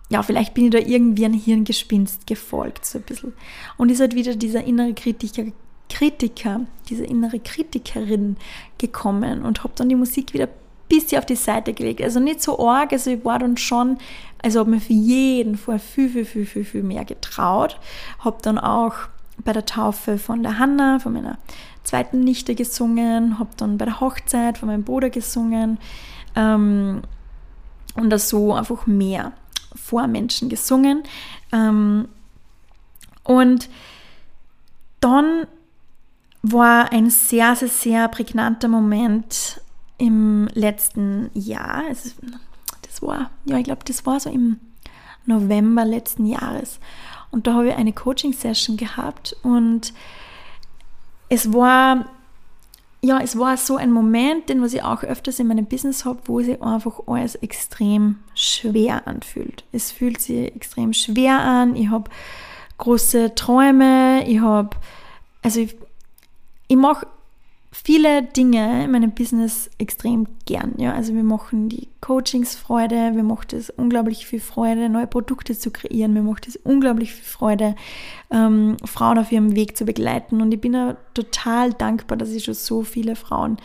ja, 0.09 0.23
vielleicht 0.23 0.55
bin 0.55 0.65
ich 0.65 0.71
da 0.71 0.79
irgendwie 0.79 1.27
ein 1.27 1.35
Hirngespinst 1.35 2.27
gefolgt, 2.27 2.85
so 2.85 2.99
ein 2.99 3.05
bisschen. 3.05 3.35
Und 3.77 3.91
ist 3.91 4.01
halt 4.01 4.15
wieder 4.15 4.35
dieser 4.35 4.65
innere 4.65 4.95
Kritiker, 4.95 5.45
Kritiker, 5.89 6.63
diese 6.89 7.05
innere 7.05 7.41
Kritikerin 7.41 8.37
gekommen 8.79 9.43
und 9.43 9.63
habe 9.65 9.75
dann 9.77 9.89
die 9.89 9.97
Musik 9.97 10.33
wieder 10.33 10.49
bisschen 10.91 11.19
auf 11.19 11.27
die 11.27 11.37
Seite 11.37 11.73
gelegt. 11.73 12.03
Also 12.03 12.21
nicht 12.21 12.43
so 12.43 12.59
arg, 12.59 12.93
also 12.93 13.11
ich 13.11 13.25
war 13.25 13.39
dann 13.39 13.57
schon, 13.57 13.97
also 14.43 14.61
habe 14.61 14.71
mir 14.71 14.81
für 14.81 14.93
jeden 14.93 15.57
Fall 15.57 15.79
viel, 15.79 16.09
viel, 16.09 16.25
viel, 16.25 16.47
viel, 16.47 16.65
viel 16.65 16.83
mehr 16.83 17.05
getraut. 17.05 17.79
Habe 18.21 18.39
dann 18.43 18.59
auch 18.59 18.95
bei 19.45 19.53
der 19.53 19.67
Taufe 19.67 20.19
von 20.19 20.43
der 20.43 20.59
Hanna, 20.59 20.99
von 20.99 21.13
meiner 21.13 21.39
zweiten 21.85 22.21
Nichte 22.21 22.55
gesungen, 22.55 23.39
habe 23.39 23.51
dann 23.57 23.79
bei 23.79 23.85
der 23.85 24.01
Hochzeit 24.01 24.59
von 24.59 24.69
meinem 24.69 24.85
Bruder 24.85 25.11
gesungen 25.11 25.79
ähm, 26.37 27.03
und 27.95 28.11
das 28.11 28.29
so 28.29 28.55
einfach 28.55 28.87
mehr 28.87 29.33
vor 29.75 30.07
Menschen 30.07 30.49
gesungen. 30.49 31.03
Ähm, 31.53 32.09
und 33.25 33.69
dann 35.01 35.47
war 36.43 36.93
ein 36.93 37.11
sehr, 37.11 37.57
sehr, 37.57 37.69
sehr 37.69 38.09
prägnanter 38.09 38.69
Moment 38.69 39.61
im 39.99 40.49
letzten 40.55 41.31
Jahr, 41.35 41.85
also 41.89 42.11
war, 43.03 43.31
ja, 43.45 43.59
ich 43.59 43.65
glaube, 43.65 43.85
das 43.85 44.07
war 44.07 44.21
so 44.21 44.31
im 44.31 44.59
November 45.27 45.85
letzten 45.85 46.27
Jahres. 46.27 46.79
Und 47.31 47.47
da 47.47 47.55
habe 47.55 47.69
ich 47.69 47.75
eine 47.75 47.93
Coaching-Session 47.93 48.77
gehabt 48.77 49.37
und 49.43 49.93
es 51.29 51.53
war, 51.53 52.07
ja, 53.03 53.21
es 53.21 53.39
war 53.39 53.57
so 53.57 53.77
ein 53.77 53.93
Moment, 53.93 54.49
den 54.49 54.63
was 54.63 54.75
ich 54.75 54.83
auch 54.83 55.05
öfters 55.05 55.39
in 55.39 55.47
meinem 55.47 55.67
Business 55.67 56.05
habe, 56.05 56.19
wo 56.25 56.41
sich 56.41 56.61
einfach 56.61 57.01
alles 57.07 57.37
extrem 57.37 58.19
schwer 58.35 59.07
anfühlt. 59.07 59.65
Es 59.71 59.93
fühlt 59.93 60.21
sich 60.21 60.55
extrem 60.55 60.93
schwer 60.93 61.39
an. 61.39 61.77
Ich 61.77 61.89
habe 61.89 62.11
große 62.79 63.35
Träume. 63.37 64.27
Ich 64.27 64.41
habe, 64.41 64.71
also 65.43 65.61
ich, 65.61 65.77
ich 66.67 66.77
mache 66.77 67.07
viele 67.73 68.23
Dinge 68.23 68.85
in 68.85 68.91
meinem 68.91 69.13
Business 69.13 69.71
extrem 69.79 70.27
gern. 70.45 70.75
Ja? 70.79 70.93
Also 70.93 71.15
wir 71.15 71.23
machen 71.23 71.69
die 71.69 71.89
Coachings 72.01 72.57
Freude, 72.57 73.13
wir 73.15 73.23
machen 73.23 73.47
es 73.53 73.71
unglaublich 73.71 74.27
viel 74.27 74.41
Freude, 74.41 74.89
neue 74.89 75.07
Produkte 75.07 75.57
zu 75.57 75.71
kreieren, 75.71 76.13
mir 76.13 76.23
macht 76.23 76.49
es 76.49 76.57
unglaublich 76.57 77.15
viel 77.15 77.25
Freude, 77.25 77.77
ähm, 78.31 78.77
Frauen 78.85 79.19
auf 79.19 79.31
ihrem 79.31 79.55
Weg 79.55 79.77
zu 79.77 79.85
begleiten. 79.85 80.41
Und 80.41 80.53
ich 80.53 80.61
bin 80.61 80.75
ja 80.75 80.97
total 81.15 81.73
dankbar, 81.73 82.19
dass 82.19 82.31
ich 82.31 82.45
schon 82.45 82.55
so 82.55 82.83
viele 82.83 83.15
Frauen 83.15 83.59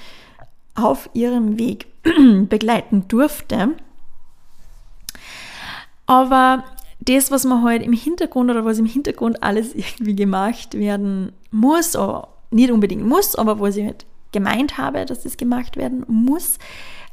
auf 0.76 1.10
ihrem 1.14 1.58
Weg 1.58 1.88
begleiten 2.50 3.08
durfte. 3.08 3.70
Aber 6.06 6.64
das, 7.00 7.32
was 7.32 7.46
man 7.46 7.64
halt 7.64 7.82
im 7.82 7.94
Hintergrund 7.94 8.52
oder 8.52 8.66
was 8.66 8.78
im 8.78 8.86
Hintergrund 8.86 9.42
alles 9.42 9.74
irgendwie 9.76 10.16
gemacht 10.16 10.76
werden 10.76 11.32
muss, 11.50 11.96
nicht 12.52 12.72
unbedingt 12.72 13.06
muss, 13.06 13.36
aber 13.36 13.60
wo 13.60 13.68
ich 13.68 13.84
halt 13.84 14.06
gemeint 14.32 14.78
habe, 14.78 15.06
dass 15.06 15.24
das 15.24 15.38
gemacht 15.38 15.78
werden 15.78 16.04
muss, 16.08 16.58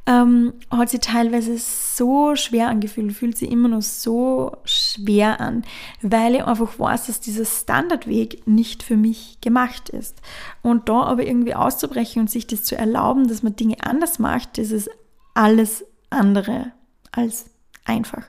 ähm, 0.07 0.55
hat 0.71 0.91
sich 0.91 1.01
teilweise 1.01 1.57
so 1.59 2.35
schwer 2.35 2.69
angefühlt, 2.69 3.13
fühlt 3.13 3.39
sich 3.39 3.51
immer 3.51 3.69
noch 3.69 3.83
so 3.83 4.57
schwer 4.65 5.41
an, 5.41 5.63
weil 6.01 6.35
ich 6.35 6.45
einfach 6.45 6.79
weiß, 6.79 7.07
dass 7.07 7.21
dieser 7.21 7.45
Standardweg 7.45 8.47
nicht 8.47 8.83
für 8.83 8.97
mich 8.97 9.39
gemacht 9.41 9.91
ist. 9.91 10.21
Und 10.63 10.89
da 10.89 11.03
aber 11.03 11.25
irgendwie 11.25 11.55
auszubrechen 11.55 12.23
und 12.23 12.31
sich 12.31 12.49
das 12.49 12.65
zu 12.65 12.77
erlauben, 12.77 13.29
dass 13.29 13.45
man 13.45 13.55
Dinge 13.55 13.77
anders 13.81 14.19
macht, 14.19 14.59
das 14.59 14.73
ist 14.73 14.91
alles 15.35 15.85
andere 16.11 16.73
als 17.13 17.47
einfach. 17.85 18.25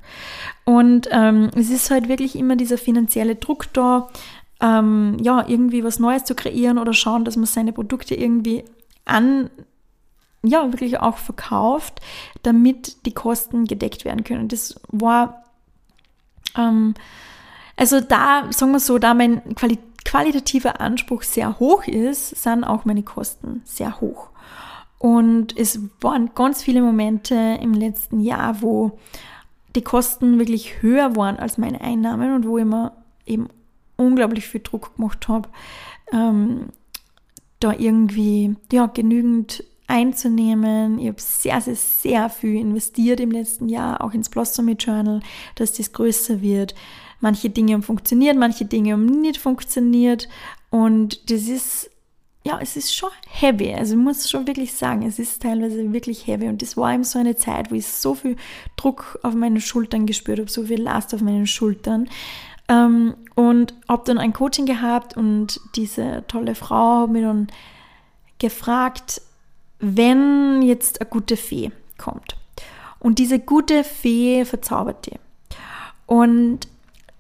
Und 0.66 1.10
ähm, 1.12 1.50
es 1.56 1.72
ist 1.72 1.90
halt 1.90 2.08
wirklich 2.08 2.36
immer 2.36 2.56
dieser 2.56 2.78
finanzielle 2.78 3.36
Druck 3.36 3.74
da, 3.74 4.10
ähm, 4.64 5.18
ja, 5.22 5.46
irgendwie 5.46 5.84
was 5.84 6.00
Neues 6.00 6.24
zu 6.24 6.36
kreieren 6.36 6.78
oder 6.78 6.94
schauen, 6.94 7.26
dass 7.26 7.36
man 7.36 7.46
seine 7.46 7.74
Produkte 7.74 8.16
irgendwie 8.16 8.64
an, 9.04 9.50
ja, 10.42 10.72
wirklich 10.72 11.00
auch 11.00 11.18
verkauft, 11.18 12.00
damit 12.44 13.06
die 13.06 13.14
Kosten 13.14 13.66
gedeckt 13.66 14.06
werden 14.06 14.24
können. 14.24 14.48
Das 14.48 14.80
war, 14.88 15.44
ähm, 16.58 16.94
also 17.76 18.00
da, 18.00 18.46
sagen 18.52 18.72
wir 18.72 18.80
so, 18.80 18.98
da 18.98 19.14
mein 19.14 19.56
Quali 19.56 19.78
qualitativer 20.06 20.82
Anspruch 20.82 21.24
sehr 21.24 21.60
hoch 21.60 21.88
ist, 21.88 22.30
sind 22.44 22.66
auch 22.66 22.84
meine 22.86 23.04
Kosten 23.04 23.62
sehr 23.64 24.02
hoch. 24.02 24.30
Und 25.00 25.58
es 25.58 25.80
waren 26.02 26.32
ganz 26.36 26.62
viele 26.62 26.82
Momente 26.82 27.58
im 27.62 27.74
letzten 27.74 28.20
Jahr, 28.20 28.62
wo 28.62 29.00
die 29.76 29.82
Kosten 29.82 30.40
wirklich 30.40 30.82
höher 30.82 31.16
waren 31.16 31.38
als 31.38 31.58
meine 31.58 31.82
Einnahmen 31.82 32.36
und 32.36 32.46
wo 32.46 32.58
ich 32.58 32.66
mir 32.66 32.92
eben 33.26 33.48
unglaublich 33.96 34.48
viel 34.48 34.62
Druck 34.62 34.96
gemacht 34.96 35.28
habe, 35.28 35.50
ähm, 36.12 36.68
da 37.60 37.74
irgendwie 37.74 38.56
ja, 38.72 38.88
genügend 38.88 39.64
einzunehmen. 39.88 41.00
Ich 41.00 41.08
habe 41.08 41.22
sehr, 41.22 41.62
sehr, 41.62 41.76
sehr 41.76 42.30
viel 42.30 42.56
investiert 42.60 43.20
im 43.20 43.32
letzten 43.32 43.70
Jahr, 43.70 44.04
auch 44.04 44.14
ins 44.14 44.30
Blossomy 44.30 44.74
Journal, 44.74 45.22
dass 45.56 45.74
das 45.74 45.92
größer 45.92 46.42
wird. 46.42 46.74
Manche 47.20 47.50
Dinge 47.50 47.74
haben 47.74 47.84
funktioniert, 47.84 48.38
manche 48.38 48.66
Dinge 48.66 48.94
haben 48.94 49.06
nicht 49.06 49.38
funktioniert. 49.38 50.28
Und 50.70 51.30
das 51.30 51.48
ist, 51.48 51.90
ja, 52.44 52.60
es 52.62 52.76
ist 52.76 52.94
schon 52.94 53.12
heavy. 53.30 53.74
Also 53.74 53.96
ich 53.96 54.02
muss 54.02 54.30
schon 54.30 54.48
wirklich 54.48 54.74
sagen, 54.74 55.04
es 55.04 55.20
ist 55.20 55.42
teilweise 55.42 55.94
wirklich 55.94 56.28
heavy. 56.28 56.48
Und 56.48 56.62
das 56.62 56.76
war 56.76 56.94
eben 56.94 57.04
so 57.04 57.20
eine 57.20 57.36
Zeit, 57.36 57.72
wo 57.72 57.76
ich 57.76 57.88
so 57.88 58.16
viel 58.16 58.36
Druck 58.76 59.20
auf 59.24 59.36
meinen 59.36 59.62
Schultern 59.62 60.06
gespürt 60.06 60.40
habe, 60.40 60.50
so 60.50 60.64
viel 60.66 60.82
Last 60.82 61.14
auf 61.14 61.22
meinen 61.22 61.48
Schultern. 61.48 62.10
Ähm, 62.68 63.16
und 63.36 63.74
habe 63.90 64.04
dann 64.06 64.18
ein 64.18 64.34
Coaching 64.34 64.66
gehabt 64.66 65.18
und 65.18 65.60
diese 65.76 66.24
tolle 66.28 66.56
Frau 66.56 67.02
hat 67.02 67.10
mir 67.10 67.24
dann 67.24 67.48
gefragt, 68.40 69.22
wenn 69.80 70.62
jetzt 70.62 71.02
eine 71.02 71.10
gute 71.10 71.36
Fee 71.36 71.72
kommt. 71.98 72.38
Und 73.00 73.20
diese 73.20 73.40
gute 73.40 73.84
Fee 73.84 74.46
verzaubert 74.46 75.08
die. 75.08 75.20
Und 76.06 76.68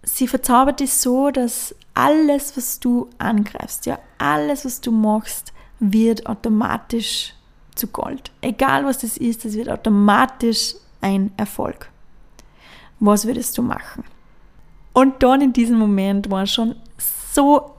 sie 0.04 0.28
verzaubert 0.28 0.80
dich 0.80 0.94
so, 0.94 1.30
dass 1.32 1.76
alles, 1.94 2.56
was 2.56 2.80
du 2.80 3.10
angreifst, 3.18 3.86
ja, 3.86 4.00
alles, 4.18 4.66
was 4.66 4.82
du 4.82 4.92
machst, 4.92 5.54
wird 5.80 6.26
automatisch 6.26 7.34
zu 7.76 7.88
Gold. 7.88 8.32
Egal 8.42 8.86
was 8.86 9.00
das 9.00 9.18
ist, 9.18 9.46
das 9.46 9.54
wird 9.54 9.70
automatisch 9.70 10.76
ein 11.02 11.32
Erfolg. 11.38 11.90
Was 13.00 13.26
würdest 13.26 13.58
du 13.58 13.62
machen? 13.62 14.04
Und 14.94 15.24
dann 15.24 15.42
in 15.42 15.54
diesem 15.54 15.78
Moment 15.78 16.30
war 16.30 16.46
schon 16.46 16.76
so 17.34 17.72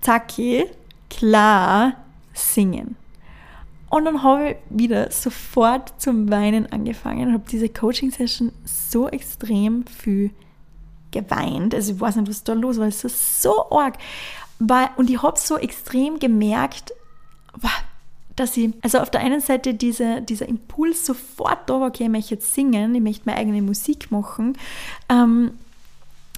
zacki, 0.00 0.66
klar 1.08 1.94
singen. 2.34 2.96
Und 3.88 4.04
dann 4.04 4.22
habe 4.22 4.50
ich 4.50 4.56
wieder 4.70 5.10
sofort 5.10 6.00
zum 6.00 6.30
Weinen 6.30 6.70
angefangen 6.72 7.28
und 7.28 7.34
habe 7.34 7.44
diese 7.50 7.68
Coaching-Session 7.68 8.52
so 8.64 9.08
extrem 9.08 9.84
viel 9.86 10.30
geweint. 11.10 11.74
Also 11.74 11.92
ich 11.92 12.00
weiß 12.00 12.16
nicht, 12.16 12.28
was 12.28 12.44
da 12.44 12.52
los 12.52 12.78
war. 12.78 12.86
Es 12.86 13.02
ist 13.02 13.42
so 13.42 13.70
arg. 13.70 13.98
Und 14.96 15.10
ich 15.10 15.22
habe 15.22 15.38
so 15.38 15.56
extrem 15.56 16.18
gemerkt, 16.18 16.92
dass 18.36 18.56
ich, 18.56 18.72
also 18.82 18.98
auf 18.98 19.10
der 19.10 19.22
einen 19.22 19.40
Seite 19.40 19.74
diese, 19.74 20.22
dieser 20.22 20.48
Impuls 20.48 21.04
sofort 21.04 21.68
da 21.68 21.80
war, 21.80 21.88
okay, 21.88 22.04
ich 22.04 22.10
möchte 22.10 22.34
jetzt 22.34 22.54
singen, 22.54 22.94
ich 22.94 23.00
möchte 23.00 23.22
meine 23.24 23.38
eigene 23.38 23.62
Musik 23.62 24.12
machen, 24.12 24.56
ähm, 25.08 25.52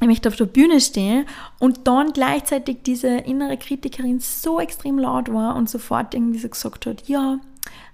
ich 0.02 0.08
möchte 0.08 0.28
auf 0.28 0.36
der 0.36 0.46
Bühne 0.46 0.80
stehen 0.80 1.26
und 1.58 1.86
dann 1.86 2.12
gleichzeitig 2.12 2.78
diese 2.84 3.08
innere 3.08 3.56
Kritikerin 3.56 4.20
so 4.20 4.58
extrem 4.58 4.98
laut 4.98 5.32
war 5.32 5.56
und 5.56 5.70
sofort 5.70 6.14
irgendwie 6.14 6.38
so 6.38 6.48
gesagt 6.48 6.86
hat, 6.86 7.08
ja, 7.08 7.38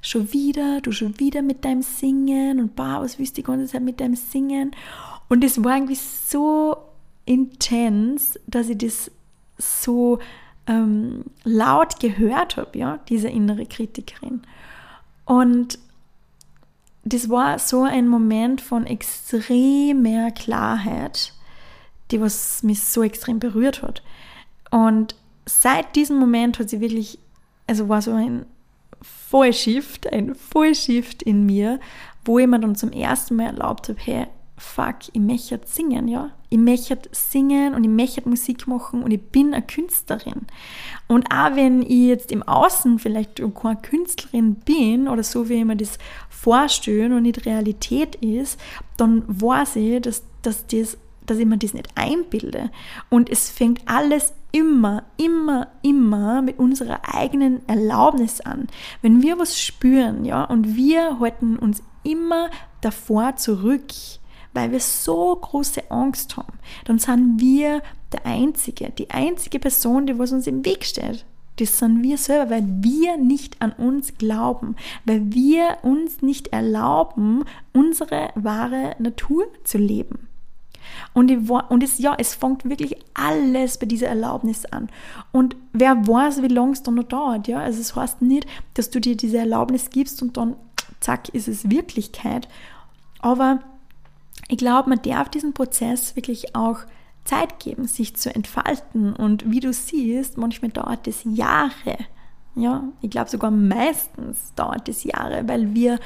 schon 0.00 0.32
wieder, 0.32 0.80
du 0.80 0.92
schon 0.92 1.18
wieder 1.18 1.42
mit 1.42 1.64
deinem 1.64 1.82
Singen 1.82 2.60
und 2.60 2.76
bah, 2.76 3.00
was 3.00 3.16
du 3.16 3.24
die 3.24 3.42
ganze 3.42 3.66
Zeit 3.66 3.82
mit 3.82 4.00
deinem 4.00 4.16
Singen? 4.16 4.72
Und 5.28 5.44
das 5.44 5.62
war 5.62 5.74
irgendwie 5.74 5.96
so 5.96 6.76
intens, 7.26 8.38
dass 8.46 8.70
ich 8.70 8.78
das 8.78 9.10
so 9.58 10.18
ähm, 10.66 11.24
laut 11.44 12.00
gehört 12.00 12.56
habe, 12.56 12.78
ja, 12.78 13.00
diese 13.08 13.28
innere 13.28 13.66
Kritikerin. 13.66 14.42
Und 15.24 15.78
das 17.04 17.28
war 17.28 17.58
so 17.58 17.82
ein 17.82 18.08
Moment 18.08 18.60
von 18.60 18.86
extremer 18.86 20.30
Klarheit, 20.30 21.32
die 22.10 22.20
was 22.20 22.62
mich 22.62 22.82
so 22.82 23.02
extrem 23.02 23.38
berührt 23.38 23.82
hat. 23.82 24.02
Und 24.70 25.14
seit 25.46 25.96
diesem 25.96 26.18
Moment 26.18 26.58
hat 26.58 26.70
sie 26.70 26.80
wirklich, 26.80 27.18
also 27.66 27.88
war 27.88 28.02
so 28.02 28.12
ein 28.12 28.46
Vollshift, 29.02 30.12
ein 30.12 30.34
Vollshift 30.34 31.22
in 31.22 31.46
mir, 31.46 31.80
wo 32.24 32.38
ich 32.38 32.46
mir 32.46 32.58
dann 32.58 32.76
zum 32.76 32.92
ersten 32.92 33.36
Mal 33.36 33.46
erlaubt 33.46 33.88
habe, 33.88 33.98
hey, 34.02 34.26
fuck, 34.56 34.96
ich 35.12 35.20
möchte 35.20 35.60
singen, 35.64 36.08
ja. 36.08 36.30
Ich 36.50 36.58
möchte 36.58 36.98
singen 37.12 37.74
und 37.74 37.84
ich 37.84 37.90
möchte 37.90 38.28
Musik 38.28 38.66
machen 38.66 39.02
und 39.02 39.10
ich 39.10 39.20
bin 39.20 39.52
eine 39.52 39.64
Künstlerin. 39.64 40.46
Und 41.06 41.30
auch 41.30 41.54
wenn 41.56 41.82
ich 41.82 42.08
jetzt 42.08 42.32
im 42.32 42.42
Außen 42.42 42.98
vielleicht 42.98 43.36
keine 43.36 43.76
Künstlerin 43.76 44.54
bin 44.54 45.08
oder 45.08 45.22
so, 45.22 45.48
wie 45.48 45.54
ich 45.54 45.64
mir 45.64 45.76
das 45.76 45.98
vorstelle 46.30 47.14
und 47.14 47.22
nicht 47.22 47.44
Realität 47.44 48.16
ist, 48.16 48.58
dann 48.96 49.24
weiß 49.26 49.76
ich, 49.76 50.00
dass, 50.00 50.22
dass, 50.42 50.66
das, 50.66 50.96
dass 51.30 51.38
ich 51.38 51.46
mir 51.46 51.58
das 51.58 51.74
nicht 51.74 51.88
einbilde. 51.94 52.70
Und 53.10 53.30
es 53.30 53.50
fängt 53.50 53.80
alles 53.86 54.32
immer, 54.52 55.04
immer, 55.16 55.68
immer 55.82 56.42
mit 56.42 56.58
unserer 56.58 57.00
eigenen 57.14 57.66
Erlaubnis 57.68 58.40
an. 58.40 58.68
Wenn 59.02 59.22
wir 59.22 59.38
was 59.38 59.60
spüren, 59.60 60.24
ja, 60.24 60.44
und 60.44 60.76
wir 60.76 61.20
halten 61.20 61.58
uns 61.58 61.82
immer 62.02 62.50
davor 62.80 63.36
zurück, 63.36 63.92
weil 64.54 64.72
wir 64.72 64.80
so 64.80 65.36
große 65.36 65.90
Angst 65.90 66.36
haben, 66.36 66.58
dann 66.84 66.98
sind 66.98 67.40
wir 67.40 67.82
der 68.12 68.24
Einzige, 68.24 68.90
die 68.90 69.10
einzige 69.10 69.58
Person, 69.58 70.06
die 70.06 70.18
was 70.18 70.32
uns 70.32 70.46
im 70.46 70.64
Weg 70.64 70.84
steht. 70.84 71.24
Das 71.56 71.78
sind 71.78 72.02
wir 72.02 72.18
selber, 72.18 72.50
weil 72.50 72.64
wir 72.80 73.16
nicht 73.16 73.60
an 73.60 73.72
uns 73.72 74.16
glauben, 74.16 74.76
weil 75.04 75.32
wir 75.32 75.78
uns 75.82 76.22
nicht 76.22 76.48
erlauben, 76.48 77.44
unsere 77.72 78.30
wahre 78.36 78.94
Natur 79.00 79.46
zu 79.64 79.76
leben. 79.76 80.27
Und, 81.12 81.30
ich, 81.30 81.50
und 81.50 81.82
es, 81.82 81.98
ja, 81.98 82.14
es 82.18 82.34
fängt 82.34 82.68
wirklich 82.68 82.96
alles 83.14 83.78
bei 83.78 83.86
dieser 83.86 84.08
Erlaubnis 84.08 84.64
an. 84.66 84.88
Und 85.32 85.56
wer 85.72 86.06
weiß, 86.06 86.42
wie 86.42 86.48
lange 86.48 86.72
es 86.72 86.82
dann 86.82 86.94
noch 86.94 87.04
dauert. 87.04 87.48
Ja? 87.48 87.58
Also 87.58 87.80
es 87.80 87.94
heißt 87.94 88.22
nicht, 88.22 88.46
dass 88.74 88.90
du 88.90 89.00
dir 89.00 89.16
diese 89.16 89.38
Erlaubnis 89.38 89.90
gibst 89.90 90.22
und 90.22 90.36
dann, 90.36 90.56
zack, 91.00 91.28
ist 91.30 91.48
es 91.48 91.70
Wirklichkeit. 91.70 92.48
Aber 93.20 93.60
ich 94.48 94.58
glaube, 94.58 94.88
man 94.88 95.02
darf 95.02 95.28
diesen 95.28 95.52
Prozess 95.52 96.16
wirklich 96.16 96.54
auch 96.54 96.80
Zeit 97.24 97.60
geben, 97.60 97.86
sich 97.86 98.16
zu 98.16 98.34
entfalten. 98.34 99.12
Und 99.12 99.50
wie 99.50 99.60
du 99.60 99.72
siehst, 99.72 100.38
manchmal 100.38 100.70
dauert 100.70 101.06
es 101.06 101.20
Jahre. 101.24 101.98
Ja, 102.54 102.84
ich 103.02 103.10
glaube 103.10 103.30
sogar 103.30 103.50
meistens 103.50 104.52
dauert 104.56 104.88
es 104.88 105.04
Jahre, 105.04 105.46
weil 105.46 105.74
wir 105.74 106.00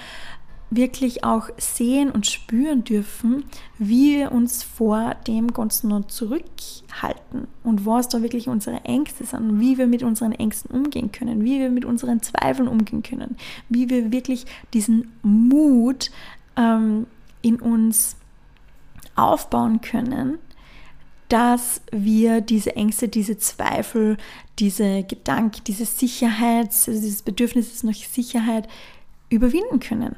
wirklich 0.77 1.23
auch 1.23 1.49
sehen 1.59 2.11
und 2.11 2.27
spüren 2.27 2.83
dürfen, 2.85 3.45
wie 3.79 4.19
wir 4.19 4.33
uns 4.33 4.63
vor 4.63 5.15
dem 5.27 5.53
Ganzen 5.53 5.89
noch 5.89 6.07
zurückhalten 6.07 7.47
und 7.63 7.85
was 7.85 8.09
da 8.09 8.23
wirklich 8.23 8.49
unsere 8.49 8.85
Ängste 8.85 9.25
sind, 9.25 9.61
wie 9.61 9.77
wir 9.77 9.87
mit 9.87 10.03
unseren 10.03 10.33
Ängsten 10.33 10.71
umgehen 10.75 11.13
können, 11.13 11.45
wie 11.45 11.61
wir 11.61 11.71
mit 11.71 11.85
unseren 11.85 12.23
Zweifeln 12.23 12.69
umgehen 12.69 13.03
können, 13.03 13.37
wie 13.69 13.91
wir 13.91 14.13
wirklich 14.13 14.47
diesen 14.73 15.13
Mut 15.23 16.11
ähm, 16.57 17.07
in 17.43 17.61
uns 17.61 18.17
aufbauen 19.15 19.83
können, 19.83 20.39
dass 21.29 21.83
wir 21.91 22.41
diese 22.41 22.77
Ängste, 22.77 23.09
diese 23.09 23.39
Zweifel, 23.39 24.17
diese 24.59 25.03
Gedanken, 25.03 25.63
diese 25.67 25.85
Sicherheit, 25.85 26.69
also 26.69 26.93
dieses 26.93 27.23
Bedürfnis 27.23 27.83
nach 27.83 27.95
Sicherheit 27.95 28.69
überwinden 29.29 29.81
können. 29.81 30.17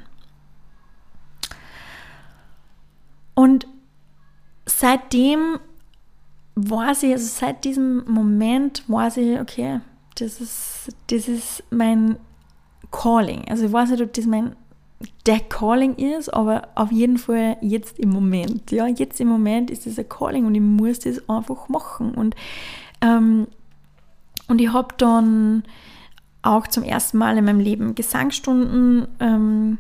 Und 3.35 3.67
seitdem 4.67 5.59
war 6.55 6.95
sie, 6.95 7.13
also 7.13 7.27
seit 7.27 7.65
diesem 7.65 8.05
Moment 8.07 8.85
war 8.89 9.11
sie, 9.11 9.39
okay, 9.41 9.81
das 10.17 10.41
ist, 10.41 10.95
das 11.09 11.29
ist 11.29 11.65
mein 11.71 12.17
Calling. 12.91 13.45
Also 13.49 13.67
ich 13.67 13.73
weiß 13.73 13.91
nicht, 13.91 14.03
ob 14.03 14.13
das 14.13 14.27
mein 14.27 14.55
der 15.27 15.41
Calling 15.41 15.95
ist, 15.97 16.33
aber 16.33 16.69
auf 16.75 16.93
jeden 16.93 17.19
Fall 17.19 17.57
jetzt 17.61 17.99
im 17.99 18.11
Moment. 18.11 18.71
Ja, 18.71 18.87
jetzt 18.87 19.21
im 19.21 19.29
Moment 19.29 19.71
ist 19.71 19.87
das 19.87 19.99
ein 19.99 20.09
Calling 20.09 20.47
und 20.47 20.55
ich 20.55 20.61
muss 20.61 21.01
das 21.01 21.29
einfach 21.29 21.69
machen. 21.69 22.15
Und, 22.15 22.35
ähm, 23.01 23.47
und 24.49 24.61
ich 24.61 24.73
habe 24.73 24.95
dann 24.97 25.65
auch 26.43 26.67
zum 26.67 26.83
ersten 26.83 27.19
Mal 27.19 27.37
in 27.39 27.45
meinem 27.45 27.61
Leben 27.61 27.95
Gesangsstunden 27.95 29.09
ähm, 29.21 29.79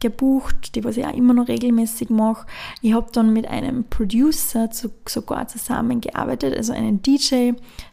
gebucht, 0.00 0.74
die 0.74 0.84
was 0.84 0.96
ich 0.96 1.06
auch 1.06 1.14
immer 1.14 1.32
noch 1.32 1.48
regelmäßig 1.48 2.10
mache. 2.10 2.46
Ich 2.82 2.92
habe 2.92 3.06
dann 3.12 3.32
mit 3.32 3.46
einem 3.48 3.84
Producer 3.84 4.70
zu, 4.70 4.90
sogar 5.08 5.48
zusammengearbeitet, 5.48 6.56
also 6.56 6.72
einen 6.72 7.00
DJ, 7.00 7.52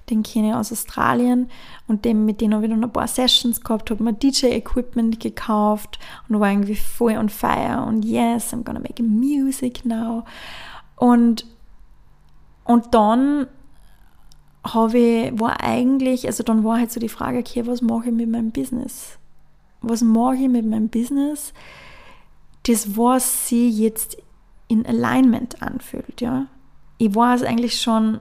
den 0.10 0.24
kenne 0.24 0.50
ich 0.50 0.54
aus 0.54 0.72
Australien 0.72 1.50
und 1.88 2.04
dem, 2.04 2.26
mit 2.26 2.42
dem 2.42 2.54
habe 2.54 2.66
ich 2.66 2.72
dann 2.72 2.84
ein 2.84 2.92
paar 2.92 3.08
Sessions 3.08 3.62
gehabt, 3.62 3.90
habe 3.90 4.04
mir 4.04 4.14
DJ-Equipment 4.14 5.20
gekauft 5.20 5.98
und 6.28 6.40
war 6.40 6.52
irgendwie 6.52 6.76
voll 6.76 7.18
on 7.18 7.30
fire 7.30 7.86
und 7.88 8.04
yes, 8.04 8.54
I'm 8.54 8.64
gonna 8.64 8.80
make 8.80 9.02
music 9.02 9.86
now. 9.86 10.26
Und, 10.98 11.46
und 12.66 12.94
dann 12.94 13.48
habe 14.66 14.98
ich, 14.98 15.40
war 15.40 15.62
eigentlich, 15.62 16.28
also 16.28 16.44
dann 16.44 16.64
war 16.64 16.80
halt 16.80 16.92
so 16.92 17.00
die 17.00 17.10
Frage, 17.10 17.40
okay, 17.40 17.66
was 17.66 17.82
mache 17.82 18.10
ich 18.10 18.14
mit 18.14 18.30
meinem 18.30 18.52
Business? 18.52 19.18
Was 19.82 20.02
mache 20.02 20.36
ich 20.36 20.50
mit 20.50 20.66
meinem 20.66 20.90
Business? 20.90 21.54
Das, 22.64 22.98
was 22.98 23.48
sie 23.48 23.70
jetzt 23.70 24.18
in 24.68 24.86
Alignment 24.86 25.62
anfühlt. 25.62 26.22
Ja? 26.22 26.48
Ich 26.98 27.14
weiß 27.14 27.44
eigentlich 27.44 27.82
schon 27.82 28.20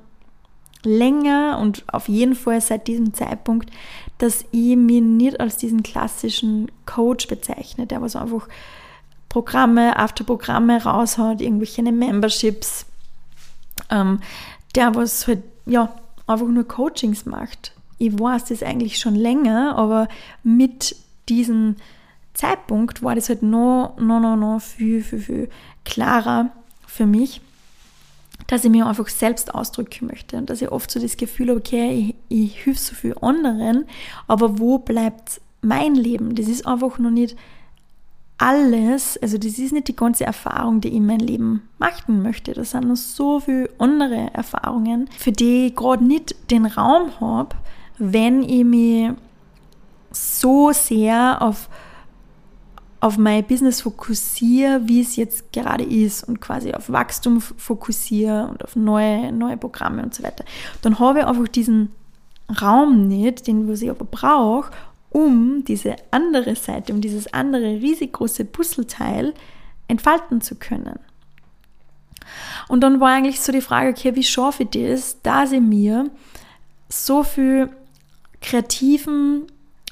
länger 0.84 1.58
und 1.60 1.84
auf 1.92 2.08
jeden 2.08 2.34
Fall 2.34 2.60
seit 2.60 2.88
diesem 2.88 3.14
Zeitpunkt, 3.14 3.70
dass 4.18 4.44
ich 4.50 4.76
mich 4.76 5.00
nicht 5.00 5.40
als 5.40 5.56
diesen 5.56 5.82
klassischen 5.82 6.70
Coach 6.86 7.28
bezeichne, 7.28 7.86
der 7.86 8.02
was 8.02 8.16
einfach 8.16 8.48
Programme, 9.28 9.96
After-Programme 9.96 10.82
raushaut, 10.82 11.40
irgendwelche 11.40 11.82
Memberships, 11.82 12.84
ähm, 13.90 14.20
der 14.74 14.94
was 14.94 15.26
halt, 15.26 15.42
ja, 15.64 15.94
einfach 16.26 16.48
nur 16.48 16.64
Coachings 16.64 17.24
macht. 17.26 17.72
ich 17.98 18.18
weiß 18.18 18.46
das 18.46 18.62
eigentlich 18.62 18.98
schon 18.98 19.14
länger, 19.14 19.76
aber 19.76 20.08
mit 20.42 20.96
diesem 21.28 21.76
Zeitpunkt 22.34 23.02
war 23.02 23.14
das 23.14 23.28
halt 23.28 23.42
noch, 23.42 23.96
noch, 23.98 24.20
noch, 24.20 24.36
noch 24.36 24.60
viel, 24.60 25.02
viel, 25.02 25.20
viel 25.20 25.50
klarer 25.84 26.50
für 26.86 27.06
mich, 27.06 27.40
dass 28.46 28.64
ich 28.64 28.70
mir 28.70 28.86
einfach 28.86 29.08
selbst 29.08 29.54
ausdrücken 29.54 30.06
möchte 30.06 30.36
und 30.36 30.50
dass 30.50 30.62
ich 30.62 30.70
oft 30.70 30.90
so 30.90 31.00
das 31.00 31.16
Gefühl 31.16 31.48
habe, 31.48 31.60
okay, 31.60 32.14
ich, 32.28 32.44
ich 32.44 32.64
hilf 32.64 32.78
so 32.78 32.94
viel 32.94 33.14
anderen, 33.20 33.86
aber 34.26 34.58
wo 34.58 34.78
bleibt 34.78 35.40
mein 35.60 35.94
Leben? 35.94 36.34
Das 36.34 36.48
ist 36.48 36.66
einfach 36.66 36.98
noch 36.98 37.10
nicht 37.10 37.36
alles, 38.42 39.16
also 39.22 39.38
das 39.38 39.58
ist 39.58 39.72
nicht 39.72 39.86
die 39.86 39.94
ganze 39.94 40.24
Erfahrung, 40.24 40.80
die 40.80 40.88
ich 40.88 40.94
in 40.94 41.06
mein 41.06 41.20
Leben 41.20 41.68
machen 41.78 42.22
möchte. 42.22 42.54
Das 42.54 42.72
sind 42.72 42.88
noch 42.88 42.96
so 42.96 43.38
viele 43.38 43.70
andere 43.78 44.30
Erfahrungen, 44.32 45.08
für 45.16 45.30
die 45.30 45.66
ich 45.66 45.76
gerade 45.76 46.04
nicht 46.04 46.34
den 46.50 46.66
Raum 46.66 47.20
habe, 47.20 47.54
wenn 47.98 48.42
ich 48.42 48.64
mich 48.64 49.10
so 50.10 50.72
sehr 50.72 51.40
auf, 51.40 51.68
auf 53.02 53.18
mein 53.18 53.44
Business 53.44 53.80
fokussiere, 53.80 54.82
wie 54.84 55.00
es 55.00 55.16
jetzt 55.16 55.52
gerade 55.52 55.82
ist 55.82 56.22
und 56.22 56.40
quasi 56.40 56.72
auf 56.72 56.88
Wachstum 56.88 57.40
fokussiere 57.40 58.46
und 58.46 58.62
auf 58.62 58.76
neue, 58.76 59.32
neue 59.32 59.56
Programme 59.56 60.04
und 60.04 60.14
so 60.14 60.22
weiter. 60.22 60.44
Dann 60.82 61.00
habe 61.00 61.18
ich 61.18 61.26
einfach 61.26 61.48
diesen 61.48 61.90
Raum 62.60 63.08
nicht, 63.08 63.48
den 63.48 63.68
was 63.68 63.82
ich 63.82 63.90
aber 63.90 64.04
brauche, 64.04 64.70
um 65.10 65.64
diese 65.64 65.96
andere 66.12 66.54
Seite, 66.54 66.92
um 66.92 67.00
dieses 67.00 67.32
andere 67.34 67.80
riesig 67.80 68.12
große 68.12 68.44
Puzzleteil 68.44 69.34
entfalten 69.88 70.40
zu 70.40 70.54
können. 70.54 71.00
Und 72.68 72.82
dann 72.82 73.00
war 73.00 73.08
eigentlich 73.08 73.40
so 73.40 73.50
die 73.50 73.60
Frage, 73.60 73.90
okay, 73.90 74.14
wie 74.14 74.22
schaffe 74.22 74.62
ich 74.62 74.70
das, 74.70 75.20
dass 75.22 75.50
ich 75.50 75.60
mir 75.60 76.08
so 76.88 77.24
viel 77.24 77.68
kreativen 78.40 79.48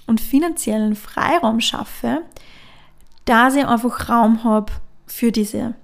und 0.06 0.20
finanziellen 0.20 0.94
Freiraum 0.94 1.58
schaffe, 1.58 2.22
dass 3.30 3.54
ich 3.54 3.64
einfach 3.64 4.08
Raum 4.08 4.42
habe 4.42 4.72
für 5.06 5.30
diese 5.30 5.74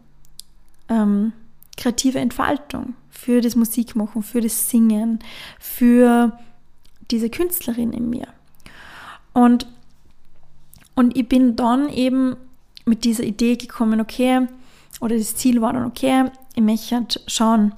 ähm, 0.88 1.32
kreative 1.76 2.18
Entfaltung, 2.18 2.94
für 3.08 3.40
das 3.40 3.54
Musikmachen, 3.54 4.24
für 4.24 4.40
das 4.40 4.68
Singen, 4.68 5.20
für 5.60 6.36
diese 7.12 7.30
Künstlerin 7.30 7.92
in 7.92 8.10
mir. 8.10 8.26
Und, 9.32 9.68
und 10.96 11.16
ich 11.16 11.28
bin 11.28 11.54
dann 11.54 11.88
eben 11.88 12.36
mit 12.84 13.04
dieser 13.04 13.22
Idee 13.22 13.54
gekommen, 13.56 14.00
okay, 14.00 14.48
oder 15.00 15.16
das 15.16 15.36
Ziel 15.36 15.60
war 15.60 15.72
dann, 15.72 15.86
okay, 15.86 16.24
ich 16.56 16.62
möchte 16.62 17.20
schauen, 17.28 17.74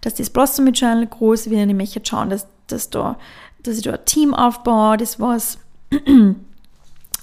dass 0.00 0.14
das 0.14 0.30
Blossom 0.30 0.72
Channel 0.72 1.06
groß 1.06 1.48
wird, 1.48 1.68
ich 1.68 1.76
möchte 1.76 2.00
schauen, 2.04 2.28
dass, 2.28 2.48
dass, 2.66 2.90
da, 2.90 3.16
dass 3.62 3.76
ich 3.76 3.84
da 3.84 3.92
ein 3.92 4.04
Team 4.04 4.34
aufbaue, 4.34 4.96
das 4.96 5.20
was 5.20 5.58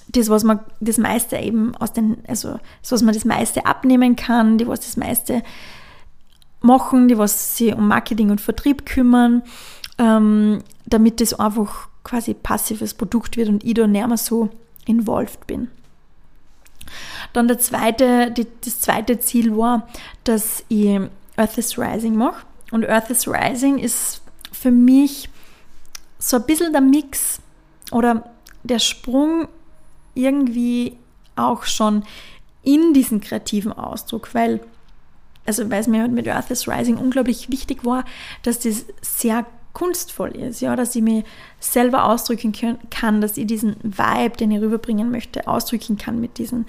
das, 0.10 0.30
was 0.30 0.44
man 0.44 0.60
das 0.80 0.98
meiste 0.98 1.38
eben 1.38 1.76
aus 1.76 1.94
den, 1.94 2.18
also 2.28 2.60
das, 2.82 2.92
was 2.92 3.02
man 3.02 3.14
das 3.14 3.26
meiste 3.26 3.66
abnehmen 3.66 4.16
kann, 4.16 4.58
die 4.58 4.68
was 4.68 4.82
das 4.82 4.98
meiste 4.98 5.44
machen, 6.62 7.08
die 7.08 7.18
was 7.18 7.58
sich 7.58 7.74
um 7.74 7.88
Marketing 7.88 8.32
und 8.32 8.42
Vertrieb 8.42 8.86
kümmern, 8.86 9.44
ähm, 9.98 10.64
damit 10.86 11.22
das 11.22 11.40
einfach 11.40 11.88
quasi 12.04 12.34
passives 12.34 12.94
Produkt 12.94 13.38
wird 13.38 13.50
und 13.50 13.64
ich 13.64 13.76
da 13.76 13.88
nicht 13.88 14.08
mehr 14.08 14.18
so 14.18 14.50
involved 14.86 15.46
bin. 15.48 15.70
Dann 17.34 17.48
der 17.48 17.60
zweite, 17.60 18.32
die, 18.32 18.48
das 18.66 18.82
zweite 18.82 19.20
Ziel 19.20 19.56
war, 19.56 19.88
dass 20.24 20.64
ich 20.70 21.00
Earth 21.38 21.58
is 21.58 21.78
Rising 21.78 22.16
mache. 22.16 22.46
Und 22.72 22.88
Earth 22.88 23.10
is 23.10 23.28
Rising 23.28 23.78
ist 23.78 24.22
für 24.52 24.72
mich 24.72 25.30
so 26.18 26.38
ein 26.38 26.46
bisschen 26.46 26.72
der 26.72 26.82
Mix 26.82 27.40
oder 27.92 28.32
der 28.64 28.80
Sprung 28.80 29.48
irgendwie 30.20 30.98
auch 31.36 31.64
schon 31.64 32.04
in 32.64 32.94
diesen 32.94 33.22
kreativen 33.22 33.72
Ausdruck, 33.74 34.34
weil, 34.34 34.60
also 35.46 35.70
weil 35.70 35.82
es 35.82 35.88
mir 35.88 36.08
mit 36.08 36.28
Earth 36.28 36.52
is 36.52 36.68
Rising 36.68 36.98
unglaublich 36.98 37.50
wichtig 37.50 37.86
war, 37.86 38.04
dass 38.44 38.60
das 38.60 38.86
sehr 39.02 39.46
kunstvoll 39.74 40.32
ist, 40.32 40.62
ja, 40.62 40.76
dass 40.76 40.96
ich 40.96 41.02
mich 41.02 41.24
selber 41.60 42.06
ausdrücken 42.06 42.54
kann, 42.90 43.22
dass 43.22 43.38
ich 43.38 43.48
diesen 43.48 43.76
Vibe, 43.84 44.38
den 44.38 44.52
ich 44.52 44.62
rüberbringen 44.62 45.12
möchte, 45.12 45.48
ausdrücken 45.48 45.98
kann 45.98 46.20
mit 46.20 46.38
diesem 46.38 46.66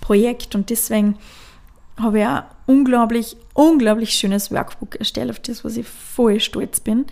Projekt. 0.00 0.54
Und 0.54 0.70
deswegen 0.70 1.16
habe 1.96 2.18
ich 2.18 2.26
ein 2.26 2.42
unglaublich, 2.66 3.36
unglaublich 3.54 4.10
schönes 4.10 4.50
Workbook 4.50 4.96
erstellt, 4.96 5.30
auf 5.30 5.40
das, 5.40 5.64
was 5.64 5.76
ich 5.76 5.86
voll 5.86 6.40
stolz 6.40 6.80
bin. 6.80 7.06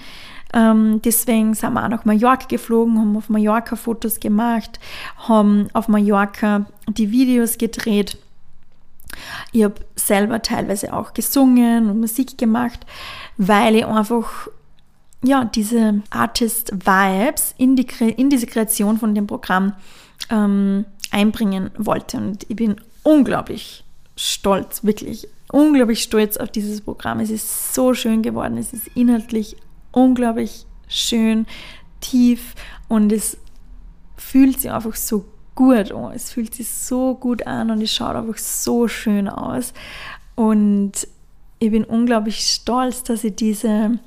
Ähm, 0.55 1.03
deswegen 1.03 1.55
sind 1.55 1.75
wir 1.75 1.85
auch 1.85 1.89
nach 1.89 2.05
Mallorca 2.05 2.47
geflogen, 2.47 2.99
haben 2.99 3.17
auf 3.17 3.29
Mallorca 3.29 3.77
Fotos 3.77 4.19
gemacht, 4.21 4.81
haben 5.17 5.69
auf 5.73 5.89
Mallorca 5.89 6.67
die 6.89 7.11
Videos 7.11 7.59
gedreht. 7.59 8.17
Ich 9.53 9.65
habe 9.65 9.75
selber 9.97 10.41
teilweise 10.43 10.93
auch 10.93 11.13
gesungen 11.13 11.91
und 11.91 12.01
Musik 12.01 12.39
gemacht, 12.39 12.87
weil 13.37 13.77
ich 13.77 13.87
einfach 13.87 14.49
ja, 15.23 15.45
diese 15.45 16.03
Artist-Vibes 16.11 17.55
in, 17.59 17.77
die, 17.77 17.87
in 18.17 18.31
diese 18.31 18.47
Kreation 18.47 18.99
von 18.99 19.15
dem 19.15 19.27
Programm 19.27 19.75
ähm, 20.31 20.85
einbringen 21.11 21.71
wollte. 21.77 22.19
Und 22.19 22.47
ich 22.49 22.57
bin 22.57 22.77
unglaublich 23.03 23.85
stolz, 24.17 24.85
wirklich 24.85 25.29
unglaublich 25.51 26.03
stolz 26.03 26.37
auf 26.37 26.51
dieses 26.51 26.81
Programm. 26.81 27.21
Es 27.21 27.31
ist 27.31 27.75
so 27.75 27.95
schön 27.95 28.23
geworden, 28.23 28.59
es 28.59 28.73
ist 28.73 28.89
inhaltlich 28.95 29.57
unglaublich 29.93 30.67
schön, 30.89 31.47
tief 32.01 32.55
und 32.89 33.13
es 33.13 33.37
fühlt 34.17 34.61
sich 34.61 34.71
einfach 34.71 34.95
so 34.95 35.25
gut 35.55 35.93
an. 35.93 36.13
Es 36.13 36.33
fühlt 36.33 36.55
sich 36.55 36.69
so 36.69 37.15
gut 37.15 37.47
an 37.47 37.71
und 37.71 37.83
es 37.83 37.93
schaut 37.93 38.17
einfach 38.17 38.39
so 38.39 38.89
schön 38.89 39.29
aus. 39.29 39.73
Und 40.35 40.93
ich 41.59 41.71
bin 41.71 41.85
unglaublich 41.85 42.39
stolz, 42.41 43.03
dass 43.03 43.25
ich 43.25 43.35
diese 43.35 43.99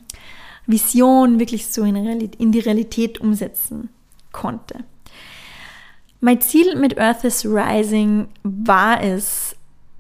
Vision 0.65 1.39
wirklich 1.39 1.67
so 1.67 1.84
in, 1.84 2.52
die 2.52 2.60
Realität 2.60 3.20
umsetzen 3.20 3.89
konnte. 4.32 4.84
Mein 6.22 6.39
Ziel 6.39 6.76
mit 6.76 6.98
Earth 7.00 7.24
is 7.24 7.46
Rising 7.46 8.28
war 8.44 9.02
es 9.04 9.56